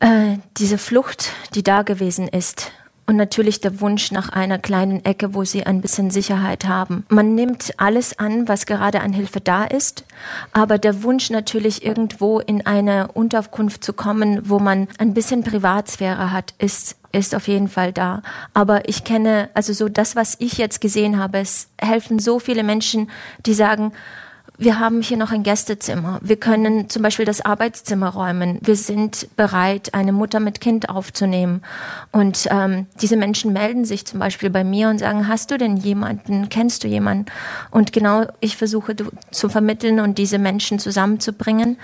äh, 0.00 0.36
diese 0.58 0.78
Flucht, 0.78 1.32
die 1.54 1.62
da 1.62 1.82
gewesen 1.82 2.28
ist 2.28 2.70
und 3.06 3.16
natürlich 3.16 3.60
der 3.60 3.80
Wunsch 3.80 4.10
nach 4.10 4.30
einer 4.30 4.58
kleinen 4.58 5.04
Ecke, 5.04 5.34
wo 5.34 5.44
sie 5.44 5.64
ein 5.64 5.80
bisschen 5.80 6.10
Sicherheit 6.10 6.66
haben. 6.66 7.06
Man 7.08 7.34
nimmt 7.34 7.72
alles 7.76 8.18
an, 8.18 8.48
was 8.48 8.66
gerade 8.66 9.00
an 9.00 9.12
Hilfe 9.12 9.40
da 9.40 9.64
ist, 9.64 10.04
aber 10.52 10.78
der 10.78 11.02
Wunsch 11.02 11.30
natürlich 11.30 11.84
irgendwo 11.84 12.40
in 12.40 12.66
eine 12.66 13.08
Unterkunft 13.12 13.84
zu 13.84 13.92
kommen, 13.92 14.48
wo 14.48 14.58
man 14.58 14.88
ein 14.98 15.14
bisschen 15.14 15.42
Privatsphäre 15.42 16.32
hat, 16.32 16.54
ist 16.58 16.96
ist 17.12 17.34
auf 17.34 17.48
jeden 17.48 17.68
Fall 17.68 17.94
da. 17.94 18.20
Aber 18.52 18.88
ich 18.90 19.02
kenne, 19.02 19.48
also 19.54 19.72
so 19.72 19.88
das, 19.88 20.16
was 20.16 20.36
ich 20.38 20.58
jetzt 20.58 20.82
gesehen 20.82 21.18
habe, 21.18 21.38
es 21.38 21.68
helfen 21.80 22.18
so 22.18 22.38
viele 22.38 22.62
Menschen, 22.62 23.10
die 23.46 23.54
sagen, 23.54 23.92
wir 24.58 24.78
haben 24.78 25.02
hier 25.02 25.16
noch 25.16 25.32
ein 25.32 25.42
Gästezimmer. 25.42 26.18
Wir 26.22 26.36
können 26.36 26.88
zum 26.88 27.02
Beispiel 27.02 27.24
das 27.24 27.40
Arbeitszimmer 27.40 28.08
räumen. 28.08 28.58
Wir 28.62 28.76
sind 28.76 29.28
bereit, 29.36 29.92
eine 29.94 30.12
Mutter 30.12 30.40
mit 30.40 30.60
Kind 30.60 30.88
aufzunehmen. 30.88 31.62
Und 32.12 32.48
ähm, 32.50 32.86
diese 33.00 33.16
Menschen 33.16 33.52
melden 33.52 33.84
sich 33.84 34.06
zum 34.06 34.18
Beispiel 34.18 34.48
bei 34.50 34.64
mir 34.64 34.88
und 34.88 34.98
sagen, 34.98 35.28
hast 35.28 35.50
du 35.50 35.58
denn 35.58 35.76
jemanden, 35.76 36.48
kennst 36.48 36.84
du 36.84 36.88
jemanden? 36.88 37.26
Und 37.70 37.92
genau 37.92 38.24
ich 38.40 38.56
versuche 38.56 38.96
zu 39.30 39.48
vermitteln 39.48 40.00
und 40.00 40.16
diese 40.18 40.38
Menschen 40.38 40.78
zusammenzubringen. 40.78 41.76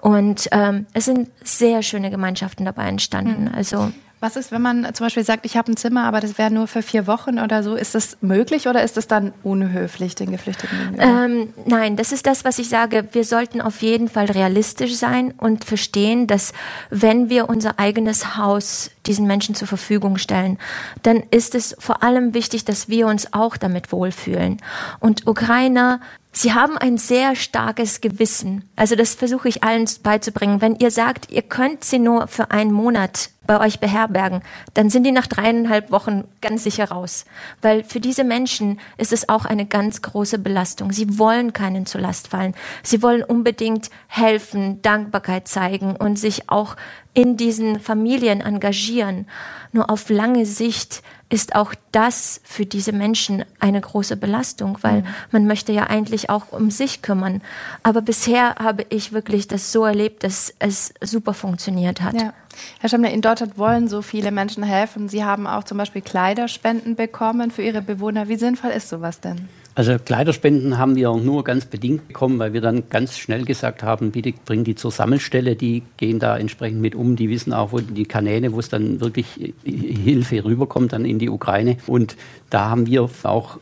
Und 0.00 0.48
ähm, 0.52 0.86
es 0.92 1.06
sind 1.06 1.30
sehr 1.42 1.82
schöne 1.82 2.10
Gemeinschaften 2.10 2.64
dabei 2.64 2.88
entstanden. 2.88 3.44
Mhm. 3.44 3.54
Also 3.54 3.92
was 4.20 4.36
ist, 4.36 4.52
wenn 4.52 4.60
man 4.60 4.94
zum 4.94 5.06
Beispiel 5.06 5.24
sagt, 5.24 5.46
ich 5.46 5.56
habe 5.56 5.72
ein 5.72 5.76
Zimmer, 5.76 6.04
aber 6.04 6.20
das 6.20 6.36
wäre 6.36 6.50
nur 6.50 6.66
für 6.66 6.82
vier 6.82 7.06
Wochen 7.06 7.38
oder 7.38 7.62
so? 7.62 7.74
Ist 7.74 7.94
das 7.94 8.18
möglich 8.20 8.68
oder 8.68 8.82
ist 8.82 8.98
das 8.98 9.08
dann 9.08 9.32
unhöflich 9.42 10.14
den 10.14 10.30
Geflüchteten 10.30 10.96
Ähm, 10.98 11.54
nein, 11.64 11.96
das 11.96 12.12
ist 12.12 12.26
das, 12.26 12.44
was 12.44 12.58
ich 12.58 12.68
sage. 12.68 13.08
Wir 13.12 13.24
sollten 13.24 13.62
auf 13.62 13.80
jeden 13.80 14.08
Fall 14.08 14.26
realistisch 14.26 14.94
sein 14.94 15.32
und 15.38 15.64
verstehen, 15.64 16.26
dass 16.26 16.52
wenn 16.90 17.30
wir 17.30 17.48
unser 17.48 17.78
eigenes 17.78 18.36
Haus 18.36 18.90
diesen 19.06 19.26
Menschen 19.26 19.54
zur 19.54 19.68
Verfügung 19.68 20.18
stellen, 20.18 20.58
dann 21.02 21.22
ist 21.30 21.54
es 21.54 21.74
vor 21.78 22.02
allem 22.02 22.34
wichtig, 22.34 22.66
dass 22.66 22.90
wir 22.90 23.06
uns 23.06 23.32
auch 23.32 23.56
damit 23.56 23.90
wohlfühlen. 23.90 24.58
Und 25.00 25.26
Ukrainer 25.26 26.00
Sie 26.32 26.54
haben 26.54 26.78
ein 26.78 26.96
sehr 26.96 27.34
starkes 27.34 28.00
Gewissen. 28.00 28.68
Also 28.76 28.94
das 28.94 29.14
versuche 29.14 29.48
ich 29.48 29.64
allen 29.64 29.88
beizubringen. 30.02 30.60
Wenn 30.60 30.76
ihr 30.76 30.92
sagt, 30.92 31.30
ihr 31.32 31.42
könnt 31.42 31.82
sie 31.82 31.98
nur 31.98 32.28
für 32.28 32.52
einen 32.52 32.70
Monat 32.70 33.30
bei 33.46 33.58
euch 33.58 33.80
beherbergen, 33.80 34.42
dann 34.74 34.90
sind 34.90 35.02
die 35.02 35.10
nach 35.10 35.26
dreieinhalb 35.26 35.90
Wochen 35.90 36.22
ganz 36.40 36.62
sicher 36.62 36.88
raus. 36.88 37.24
Weil 37.62 37.82
für 37.82 37.98
diese 37.98 38.22
Menschen 38.22 38.78
ist 38.96 39.12
es 39.12 39.28
auch 39.28 39.44
eine 39.44 39.66
ganz 39.66 40.02
große 40.02 40.38
Belastung. 40.38 40.92
Sie 40.92 41.18
wollen 41.18 41.52
keinen 41.52 41.84
zur 41.84 42.00
Last 42.00 42.28
fallen. 42.28 42.54
Sie 42.84 43.02
wollen 43.02 43.24
unbedingt 43.24 43.90
helfen, 44.06 44.80
Dankbarkeit 44.82 45.48
zeigen 45.48 45.96
und 45.96 46.16
sich 46.16 46.48
auch 46.48 46.76
in 47.14 47.36
diesen 47.36 47.80
Familien 47.80 48.40
engagieren. 48.40 49.26
Nur 49.72 49.90
auf 49.90 50.08
lange 50.10 50.46
Sicht 50.46 51.02
ist 51.28 51.54
auch 51.54 51.74
das 51.92 52.40
für 52.44 52.66
diese 52.66 52.92
Menschen 52.92 53.44
eine 53.60 53.80
große 53.80 54.16
Belastung, 54.16 54.78
weil 54.82 55.02
mhm. 55.02 55.06
man 55.30 55.46
möchte 55.46 55.72
ja 55.72 55.84
eigentlich 55.84 56.28
auch 56.28 56.50
um 56.50 56.70
sich 56.70 57.02
kümmern. 57.02 57.40
Aber 57.84 58.02
bisher 58.02 58.56
habe 58.56 58.84
ich 58.88 59.12
wirklich 59.12 59.46
das 59.46 59.70
so 59.70 59.84
erlebt, 59.84 60.24
dass 60.24 60.52
es 60.58 60.92
super 61.00 61.32
funktioniert 61.32 62.00
hat. 62.00 62.14
Ja. 62.14 62.32
Herr 62.80 62.88
Schemmler, 62.88 63.10
in 63.10 63.22
Deutschland 63.22 63.58
wollen 63.58 63.88
so 63.88 64.02
viele 64.02 64.32
Menschen 64.32 64.64
helfen. 64.64 65.08
Sie 65.08 65.24
haben 65.24 65.46
auch 65.46 65.62
zum 65.62 65.78
Beispiel 65.78 66.02
Kleiderspenden 66.02 66.96
bekommen 66.96 67.52
für 67.52 67.62
Ihre 67.62 67.80
Bewohner. 67.80 68.28
Wie 68.28 68.36
sinnvoll 68.36 68.70
ist 68.70 68.88
sowas 68.88 69.20
denn? 69.20 69.48
Also 69.74 69.96
Kleiderspenden 69.98 70.78
haben 70.78 70.96
wir 70.96 71.14
nur 71.14 71.44
ganz 71.44 71.64
bedingt 71.64 72.08
bekommen, 72.08 72.38
weil 72.38 72.52
wir 72.52 72.60
dann 72.60 72.88
ganz 72.90 73.16
schnell 73.16 73.44
gesagt 73.44 73.82
haben, 73.82 74.10
bitte 74.10 74.34
bring 74.44 74.64
die 74.64 74.74
zur 74.74 74.90
Sammelstelle, 74.90 75.54
die 75.54 75.82
gehen 75.96 76.18
da 76.18 76.36
entsprechend 76.36 76.80
mit 76.80 76.94
um, 76.94 77.14
die 77.14 77.30
wissen 77.30 77.52
auch, 77.52 77.72
wo 77.72 77.78
die 77.78 78.04
Kanäle, 78.04 78.52
wo 78.52 78.58
es 78.58 78.68
dann 78.68 79.00
wirklich 79.00 79.54
Hilfe 79.64 80.44
rüberkommt, 80.44 80.92
dann 80.92 81.04
in 81.04 81.18
die 81.20 81.30
Ukraine. 81.30 81.76
Und 81.86 82.16
da 82.50 82.68
haben 82.68 82.86
wir 82.86 83.08
auch 83.22 83.58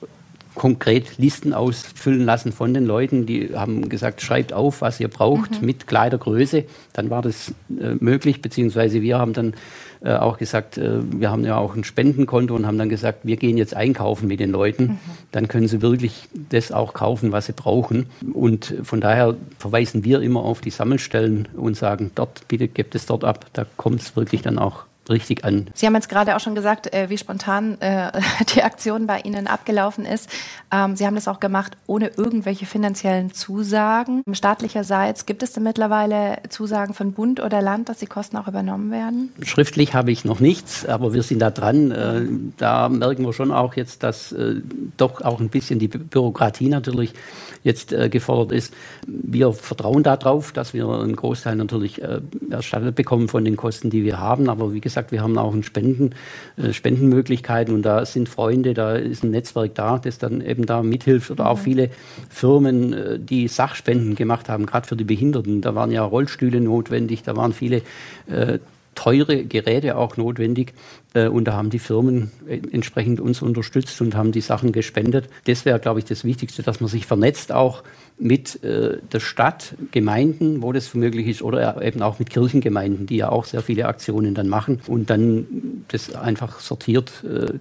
konkret 0.54 1.18
Listen 1.18 1.52
ausfüllen 1.52 2.24
lassen 2.24 2.52
von 2.52 2.74
den 2.74 2.84
Leuten. 2.84 3.26
Die 3.26 3.50
haben 3.54 3.88
gesagt, 3.88 4.20
schreibt 4.20 4.52
auf, 4.52 4.80
was 4.80 5.00
ihr 5.00 5.08
braucht 5.08 5.60
mhm. 5.60 5.66
mit 5.66 5.86
Kleidergröße. 5.86 6.64
Dann 6.94 7.10
war 7.10 7.22
das 7.22 7.54
äh, 7.70 7.94
möglich, 8.00 8.42
beziehungsweise 8.42 9.00
wir 9.00 9.18
haben 9.18 9.34
dann 9.34 9.54
äh, 10.02 10.14
auch 10.14 10.38
gesagt, 10.38 10.78
äh, 10.78 11.00
wir 11.10 11.30
haben 11.30 11.44
ja 11.44 11.56
auch 11.56 11.74
ein 11.74 11.84
Spendenkonto 11.84 12.54
und 12.54 12.66
haben 12.66 12.78
dann 12.78 12.88
gesagt, 12.88 13.20
wir 13.24 13.36
gehen 13.36 13.56
jetzt 13.56 13.74
einkaufen 13.74 14.28
mit 14.28 14.40
den 14.40 14.50
Leuten. 14.50 14.84
Mhm. 14.84 14.98
Dann 15.32 15.48
können 15.48 15.68
sie 15.68 15.82
wirklich 15.82 16.28
das 16.50 16.72
auch 16.72 16.94
kaufen, 16.94 17.32
was 17.32 17.46
sie 17.46 17.52
brauchen. 17.52 18.06
Und 18.32 18.74
von 18.82 19.00
daher 19.00 19.34
verweisen 19.58 20.04
wir 20.04 20.20
immer 20.20 20.44
auf 20.44 20.60
die 20.60 20.70
Sammelstellen 20.70 21.48
und 21.56 21.76
sagen, 21.76 22.10
dort, 22.14 22.46
bitte 22.48 22.68
gebt 22.68 22.94
es 22.94 23.06
dort 23.06 23.24
ab. 23.24 23.46
Da 23.52 23.66
kommt 23.76 24.00
es 24.00 24.16
wirklich 24.16 24.42
dann 24.42 24.58
auch 24.58 24.84
richtig 25.10 25.44
an. 25.44 25.66
Sie 25.74 25.86
haben 25.86 25.94
jetzt 25.94 26.08
gerade 26.08 26.36
auch 26.36 26.40
schon 26.40 26.54
gesagt, 26.54 26.92
äh, 26.92 27.10
wie 27.10 27.18
spontan 27.18 27.80
äh, 27.80 28.12
die 28.54 28.62
Aktion 28.62 29.06
bei 29.06 29.20
Ihnen 29.20 29.46
abgelaufen 29.46 30.04
ist. 30.04 30.28
Ähm, 30.72 30.96
Sie 30.96 31.06
haben 31.06 31.14
das 31.14 31.28
auch 31.28 31.40
gemacht 31.40 31.76
ohne 31.86 32.08
irgendwelche 32.16 32.66
finanziellen 32.66 33.32
Zusagen. 33.32 34.22
Staatlicherseits 34.30 35.26
gibt 35.26 35.42
es 35.42 35.52
denn 35.52 35.62
mittlerweile 35.62 36.38
Zusagen 36.48 36.94
von 36.94 37.12
Bund 37.12 37.40
oder 37.40 37.62
Land, 37.62 37.88
dass 37.88 37.98
die 37.98 38.06
Kosten 38.06 38.36
auch 38.36 38.48
übernommen 38.48 38.90
werden? 38.90 39.32
Schriftlich 39.42 39.94
habe 39.94 40.10
ich 40.10 40.24
noch 40.24 40.40
nichts, 40.40 40.86
aber 40.86 41.14
wir 41.14 41.22
sind 41.22 41.40
da 41.40 41.50
dran. 41.50 41.90
Äh, 41.90 42.26
da 42.56 42.88
merken 42.88 43.24
wir 43.24 43.32
schon 43.32 43.52
auch 43.52 43.74
jetzt, 43.74 44.02
dass 44.02 44.32
äh, 44.32 44.56
doch 44.96 45.22
auch 45.22 45.40
ein 45.40 45.48
bisschen 45.48 45.78
die 45.78 45.88
Bürokratie 45.88 46.68
natürlich 46.68 47.14
jetzt 47.62 47.92
äh, 47.92 48.08
gefordert 48.08 48.52
ist. 48.52 48.74
Wir 49.06 49.52
vertrauen 49.52 50.02
darauf, 50.02 50.52
dass 50.52 50.74
wir 50.74 50.88
einen 50.88 51.16
Großteil 51.16 51.56
natürlich 51.56 52.02
äh, 52.02 52.20
erstattet 52.50 52.94
bekommen 52.94 53.28
von 53.28 53.44
den 53.44 53.56
Kosten, 53.56 53.90
die 53.90 54.04
wir 54.04 54.18
haben. 54.18 54.48
Aber 54.48 54.72
wie 54.72 54.80
gesagt, 54.80 54.97
wir 55.10 55.22
haben 55.22 55.38
auch 55.38 55.54
ein 55.54 55.62
Spenden, 55.62 56.14
äh, 56.56 56.72
Spendenmöglichkeiten 56.72 57.74
und 57.74 57.82
da 57.82 58.04
sind 58.04 58.28
Freunde, 58.28 58.74
da 58.74 58.94
ist 58.94 59.24
ein 59.24 59.30
Netzwerk 59.30 59.74
da, 59.74 59.98
das 59.98 60.18
dann 60.18 60.40
eben 60.40 60.66
da 60.66 60.82
mithilft 60.82 61.30
oder 61.30 61.48
auch 61.48 61.58
mhm. 61.58 61.62
viele 61.62 61.90
Firmen, 62.28 62.92
äh, 62.92 63.18
die 63.18 63.48
Sachspenden 63.48 64.14
gemacht 64.14 64.48
haben, 64.48 64.66
gerade 64.66 64.86
für 64.86 64.96
die 64.96 65.04
Behinderten. 65.04 65.60
Da 65.60 65.74
waren 65.74 65.90
ja 65.90 66.02
Rollstühle 66.02 66.60
notwendig, 66.60 67.22
da 67.22 67.36
waren 67.36 67.52
viele 67.52 67.82
äh, 68.28 68.58
teure 68.98 69.44
Geräte 69.44 69.96
auch 69.96 70.16
notwendig. 70.16 70.74
Äh, 71.14 71.28
und 71.28 71.44
da 71.44 71.52
haben 71.52 71.70
die 71.70 71.78
Firmen 71.78 72.32
äh, 72.48 72.60
entsprechend 72.72 73.20
uns 73.20 73.42
unterstützt 73.42 74.00
und 74.00 74.16
haben 74.16 74.32
die 74.32 74.40
Sachen 74.40 74.72
gespendet. 74.72 75.28
Das 75.44 75.64
wäre, 75.64 75.78
glaube 75.78 76.00
ich, 76.00 76.04
das 76.04 76.24
Wichtigste, 76.24 76.64
dass 76.64 76.80
man 76.80 76.88
sich 76.88 77.06
vernetzt 77.06 77.52
auch 77.52 77.84
mit 78.18 78.62
äh, 78.64 78.98
der 79.12 79.20
Stadt, 79.20 79.76
Gemeinden, 79.92 80.62
wo 80.62 80.72
das 80.72 80.92
möglich 80.94 81.28
ist, 81.28 81.42
oder 81.42 81.80
eben 81.80 82.02
auch 82.02 82.18
mit 82.18 82.30
Kirchengemeinden, 82.30 83.06
die 83.06 83.18
ja 83.18 83.28
auch 83.28 83.44
sehr 83.44 83.62
viele 83.62 83.86
Aktionen 83.86 84.34
dann 84.34 84.48
machen 84.48 84.80
und 84.88 85.10
dann 85.10 85.84
das 85.88 86.12
einfach 86.14 86.58
sortiert 86.58 87.12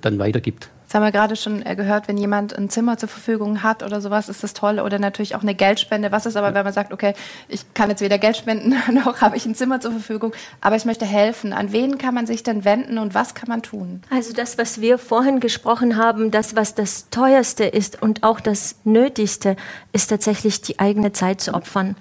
dann 0.01 0.17
weitergibt. 0.17 0.69
Das 0.87 0.95
haben 0.95 1.03
wir 1.03 1.11
gerade 1.11 1.35
schon 1.35 1.65
äh, 1.65 1.75
gehört, 1.75 2.07
wenn 2.07 2.17
jemand 2.17 2.57
ein 2.57 2.69
Zimmer 2.69 2.97
zur 2.97 3.09
Verfügung 3.09 3.61
hat 3.61 3.83
oder 3.83 3.99
sowas, 3.99 4.29
ist 4.29 4.41
das 4.41 4.53
toll. 4.53 4.79
Oder 4.79 4.99
natürlich 4.99 5.35
auch 5.35 5.41
eine 5.41 5.53
Geldspende. 5.53 6.13
Was 6.13 6.25
ist 6.25 6.37
aber, 6.37 6.53
wenn 6.53 6.63
man 6.63 6.71
sagt, 6.71 6.93
okay, 6.93 7.13
ich 7.49 7.73
kann 7.73 7.89
jetzt 7.89 8.01
weder 8.01 8.17
Geld 8.17 8.37
spenden, 8.37 8.73
noch 8.93 9.19
habe 9.19 9.35
ich 9.35 9.45
ein 9.45 9.53
Zimmer 9.53 9.81
zur 9.81 9.91
Verfügung, 9.91 10.33
aber 10.61 10.77
ich 10.77 10.85
möchte 10.85 11.05
helfen. 11.05 11.51
An 11.51 11.73
wen 11.73 11.97
kann 11.97 12.13
man 12.13 12.25
sich 12.25 12.41
denn 12.41 12.63
wenden 12.63 12.97
und 12.97 13.13
was 13.13 13.35
kann 13.35 13.49
man 13.49 13.61
tun? 13.61 14.01
Also 14.09 14.31
das, 14.31 14.57
was 14.57 14.79
wir 14.79 14.97
vorhin 14.97 15.41
gesprochen 15.41 15.97
haben, 15.97 16.31
das, 16.31 16.55
was 16.55 16.73
das 16.73 17.09
teuerste 17.09 17.65
ist 17.65 18.01
und 18.01 18.23
auch 18.23 18.39
das 18.39 18.77
Nötigste, 18.85 19.57
ist 19.91 20.07
tatsächlich 20.07 20.61
die 20.61 20.79
eigene 20.79 21.11
Zeit 21.11 21.41
zu 21.41 21.53
opfern. 21.53 21.95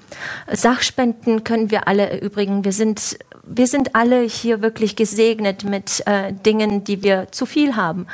Sachspenden 0.53 1.43
können 1.43 1.73
wir 1.73 1.89
alle 1.89 2.09
erübrigen. 2.09 2.65
Wir 2.65 2.73
sind 2.73 3.19
wir 3.47 3.67
sind 3.67 3.95
alle 3.95 4.23
hier 4.23 4.61
wirklich 4.61 4.97
gesegnet 4.97 5.65
mit 5.65 6.03
äh, 6.07 6.33
Dingen, 6.33 6.85
die 6.85 7.03
wir 7.03 7.29
zu 7.31 7.47
viel 7.47 7.77
haben. 7.77 8.07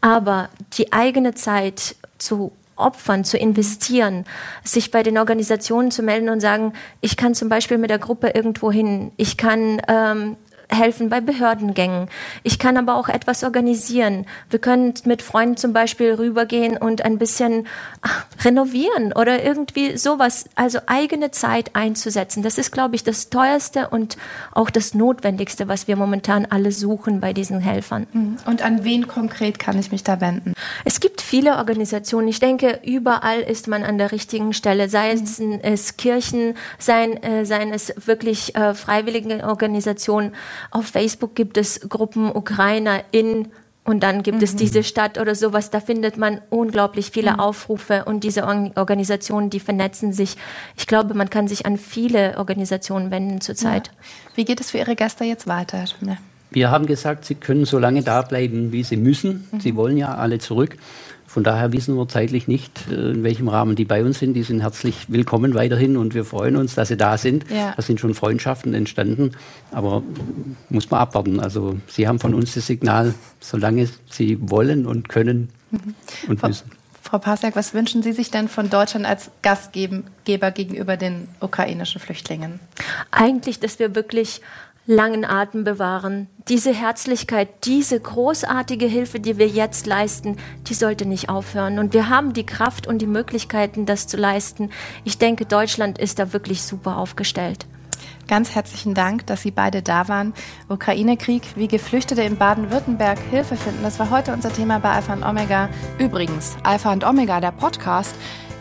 Aber 0.00 0.48
die 0.74 0.92
eigene 0.92 1.34
Zeit 1.34 1.96
zu 2.18 2.52
opfern, 2.76 3.24
zu 3.24 3.38
investieren, 3.38 4.24
sich 4.62 4.90
bei 4.90 5.02
den 5.02 5.18
Organisationen 5.18 5.90
zu 5.90 6.02
melden 6.02 6.28
und 6.28 6.40
sagen, 6.40 6.74
ich 7.00 7.16
kann 7.16 7.34
zum 7.34 7.48
Beispiel 7.48 7.78
mit 7.78 7.90
der 7.90 7.98
Gruppe 7.98 8.32
irgendwo 8.34 8.70
hin, 8.70 9.12
ich 9.16 9.36
kann 9.36 9.80
ähm, 9.88 10.36
helfen 10.68 11.08
bei 11.08 11.20
Behördengängen. 11.20 12.08
Ich 12.42 12.58
kann 12.58 12.76
aber 12.76 12.96
auch 12.96 13.08
etwas 13.08 13.44
organisieren. 13.44 14.26
Wir 14.50 14.58
können 14.58 14.94
mit 15.04 15.22
Freunden 15.22 15.56
zum 15.56 15.72
Beispiel 15.72 16.14
rübergehen 16.14 16.76
und 16.76 17.04
ein 17.04 17.18
bisschen 17.18 17.66
ach, 18.02 18.26
renovieren 18.44 19.12
oder 19.12 19.42
irgendwie 19.42 19.96
sowas. 19.96 20.46
Also 20.54 20.80
eigene 20.86 21.30
Zeit 21.30 21.70
einzusetzen. 21.74 22.42
Das 22.42 22.58
ist, 22.58 22.72
glaube 22.72 22.96
ich, 22.96 23.04
das 23.04 23.30
teuerste 23.30 23.88
und 23.88 24.16
auch 24.52 24.70
das 24.70 24.94
Notwendigste, 24.94 25.68
was 25.68 25.88
wir 25.88 25.96
momentan 25.96 26.46
alle 26.46 26.72
suchen 26.72 27.20
bei 27.20 27.32
diesen 27.32 27.60
Helfern. 27.60 28.06
Mhm. 28.12 28.36
Und 28.46 28.62
an 28.62 28.84
wen 28.84 29.08
konkret 29.08 29.58
kann 29.58 29.78
ich 29.78 29.92
mich 29.92 30.02
da 30.02 30.20
wenden? 30.20 30.54
Es 30.84 31.00
gibt 31.00 31.20
viele 31.20 31.56
Organisationen. 31.56 32.28
Ich 32.28 32.40
denke, 32.40 32.80
überall 32.84 33.40
ist 33.40 33.68
man 33.68 33.84
an 33.84 33.98
der 33.98 34.12
richtigen 34.12 34.52
Stelle. 34.52 34.88
Sei 34.88 35.12
es, 35.12 35.38
mhm. 35.38 35.60
es 35.62 35.96
Kirchen, 35.96 36.54
seien, 36.78 37.22
äh, 37.22 37.44
seien 37.44 37.72
es 37.72 37.94
wirklich 38.06 38.54
äh, 38.54 38.74
freiwillige 38.74 39.44
Organisationen. 39.44 40.32
Auf 40.70 40.86
Facebook 40.86 41.34
gibt 41.34 41.56
es 41.56 41.80
Gruppen 41.88 42.34
Ukrainer 42.34 43.02
in 43.10 43.48
und 43.86 44.02
dann 44.02 44.22
gibt 44.22 44.38
mhm. 44.38 44.44
es 44.44 44.56
diese 44.56 44.82
Stadt 44.82 45.16
oder 45.18 45.34
sowas. 45.34 45.70
Da 45.70 45.80
findet 45.80 46.18
man 46.18 46.40
unglaublich 46.50 47.12
viele 47.12 47.34
mhm. 47.34 47.40
Aufrufe 47.40 48.04
und 48.04 48.24
diese 48.24 48.44
Organisationen, 48.44 49.48
die 49.48 49.60
vernetzen 49.60 50.12
sich. 50.12 50.36
Ich 50.76 50.86
glaube, 50.86 51.14
man 51.14 51.30
kann 51.30 51.46
sich 51.46 51.66
an 51.66 51.78
viele 51.78 52.36
Organisationen 52.36 53.10
wenden 53.10 53.40
zurzeit. 53.40 53.86
Ja. 53.88 53.92
Wie 54.34 54.44
geht 54.44 54.60
es 54.60 54.72
für 54.72 54.78
Ihre 54.78 54.96
Gäste 54.96 55.24
jetzt 55.24 55.46
weiter, 55.46 55.86
Schimmler? 55.86 56.18
Wir 56.56 56.70
haben 56.70 56.86
gesagt, 56.86 57.26
sie 57.26 57.34
können 57.34 57.66
so 57.66 57.78
lange 57.78 58.02
da 58.02 58.22
bleiben, 58.22 58.72
wie 58.72 58.82
sie 58.82 58.96
müssen. 58.96 59.46
Mhm. 59.52 59.60
Sie 59.60 59.76
wollen 59.76 59.98
ja 59.98 60.14
alle 60.14 60.38
zurück. 60.38 60.78
Von 61.26 61.44
daher 61.44 61.70
wissen 61.74 61.94
wir 61.98 62.08
zeitlich 62.08 62.48
nicht, 62.48 62.90
äh, 62.90 63.10
in 63.10 63.24
welchem 63.24 63.48
Rahmen 63.48 63.76
die 63.76 63.84
bei 63.84 64.02
uns 64.02 64.20
sind. 64.20 64.32
Die 64.32 64.42
sind 64.42 64.62
herzlich 64.62 65.10
willkommen 65.10 65.52
weiterhin 65.52 65.98
und 65.98 66.14
wir 66.14 66.24
freuen 66.24 66.56
uns, 66.56 66.74
dass 66.74 66.88
sie 66.88 66.96
da 66.96 67.18
sind. 67.18 67.44
Ja. 67.50 67.74
Da 67.76 67.82
sind 67.82 68.00
schon 68.00 68.14
Freundschaften 68.14 68.72
entstanden, 68.72 69.32
aber 69.70 70.02
muss 70.70 70.90
man 70.90 71.00
abwarten. 71.00 71.40
Also 71.40 71.76
Sie 71.88 72.08
haben 72.08 72.20
von 72.20 72.32
uns 72.32 72.54
das 72.54 72.66
Signal, 72.66 73.12
solange 73.38 73.90
Sie 74.08 74.38
wollen 74.40 74.86
und 74.86 75.10
können 75.10 75.50
mhm. 75.70 75.94
und 76.26 76.42
müssen. 76.42 76.70
Frau 77.02 77.18
Pasek, 77.18 77.54
was 77.54 77.74
wünschen 77.74 78.02
Sie 78.02 78.12
sich 78.12 78.30
denn 78.30 78.48
von 78.48 78.68
Deutschland 78.68 79.04
als 79.04 79.30
Gastgeber 79.42 80.50
gegenüber 80.50 80.96
den 80.96 81.28
ukrainischen 81.40 82.00
Flüchtlingen? 82.00 82.60
Eigentlich, 83.12 83.60
dass 83.60 83.78
wir 83.78 83.94
wirklich 83.94 84.40
langen 84.86 85.24
Atem 85.24 85.64
bewahren. 85.64 86.28
Diese 86.48 86.72
Herzlichkeit, 86.72 87.64
diese 87.64 87.98
großartige 87.98 88.86
Hilfe, 88.86 89.18
die 89.18 89.36
wir 89.36 89.48
jetzt 89.48 89.86
leisten, 89.86 90.36
die 90.68 90.74
sollte 90.74 91.06
nicht 91.06 91.28
aufhören. 91.28 91.78
Und 91.78 91.92
wir 91.92 92.08
haben 92.08 92.32
die 92.32 92.46
Kraft 92.46 92.86
und 92.86 92.98
die 92.98 93.06
Möglichkeiten, 93.06 93.84
das 93.84 94.06
zu 94.06 94.16
leisten. 94.16 94.70
Ich 95.04 95.18
denke, 95.18 95.44
Deutschland 95.44 95.98
ist 95.98 96.18
da 96.18 96.32
wirklich 96.32 96.62
super 96.62 96.96
aufgestellt. 96.96 97.66
Ganz 98.28 98.54
herzlichen 98.54 98.94
Dank, 98.94 99.26
dass 99.26 99.42
Sie 99.42 99.52
beide 99.52 99.82
da 99.82 100.08
waren. 100.08 100.34
Ukraine-Krieg, 100.68 101.42
wie 101.54 101.68
Geflüchtete 101.68 102.22
in 102.22 102.36
Baden-Württemberg 102.36 103.18
Hilfe 103.30 103.56
finden. 103.56 103.82
Das 103.82 104.00
war 104.00 104.10
heute 104.10 104.32
unser 104.32 104.52
Thema 104.52 104.80
bei 104.80 104.90
Alpha 104.90 105.12
und 105.12 105.22
Omega. 105.22 105.68
Übrigens, 105.98 106.56
Alpha 106.64 106.92
und 106.92 107.04
Omega, 107.04 107.40
der 107.40 107.52
Podcast, 107.52 108.14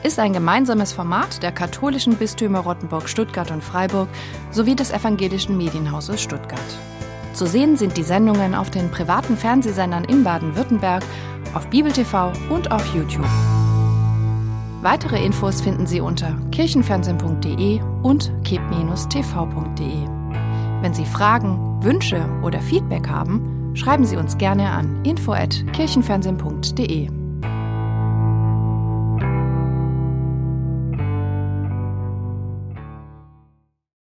ist 0.03 0.19
ein 0.19 0.33
gemeinsames 0.33 0.93
Format 0.93 1.41
der 1.43 1.51
katholischen 1.51 2.15
Bistümer 2.15 2.59
Rottenburg, 2.59 3.09
Stuttgart 3.09 3.51
und 3.51 3.63
Freiburg 3.63 4.07
sowie 4.51 4.75
des 4.75 4.91
evangelischen 4.91 5.57
Medienhauses 5.57 6.21
Stuttgart. 6.21 6.59
Zu 7.33 7.47
sehen 7.47 7.75
sind 7.75 7.97
die 7.97 8.03
Sendungen 8.03 8.55
auf 8.55 8.69
den 8.69 8.91
privaten 8.91 9.35
Fernsehsendern 9.35 10.05
in 10.05 10.23
Baden-Württemberg, 10.23 11.03
auf 11.53 11.67
Bibel 11.67 11.91
TV 11.91 12.31
und 12.49 12.71
auf 12.71 12.85
YouTube. 12.93 13.27
Weitere 14.81 15.25
Infos 15.25 15.61
finden 15.61 15.87
Sie 15.87 15.99
unter 15.99 16.37
kirchenfernsehen.de 16.51 17.81
und 18.03 18.31
kip-tv.de. 18.43 20.07
Wenn 20.81 20.93
Sie 20.93 21.05
Fragen, 21.05 21.81
Wünsche 21.81 22.23
oder 22.43 22.61
Feedback 22.61 23.09
haben, 23.09 23.75
schreiben 23.75 24.05
Sie 24.05 24.15
uns 24.15 24.37
gerne 24.37 24.69
an 24.69 25.03
info@kirchenfernsehen.de. 25.03 27.14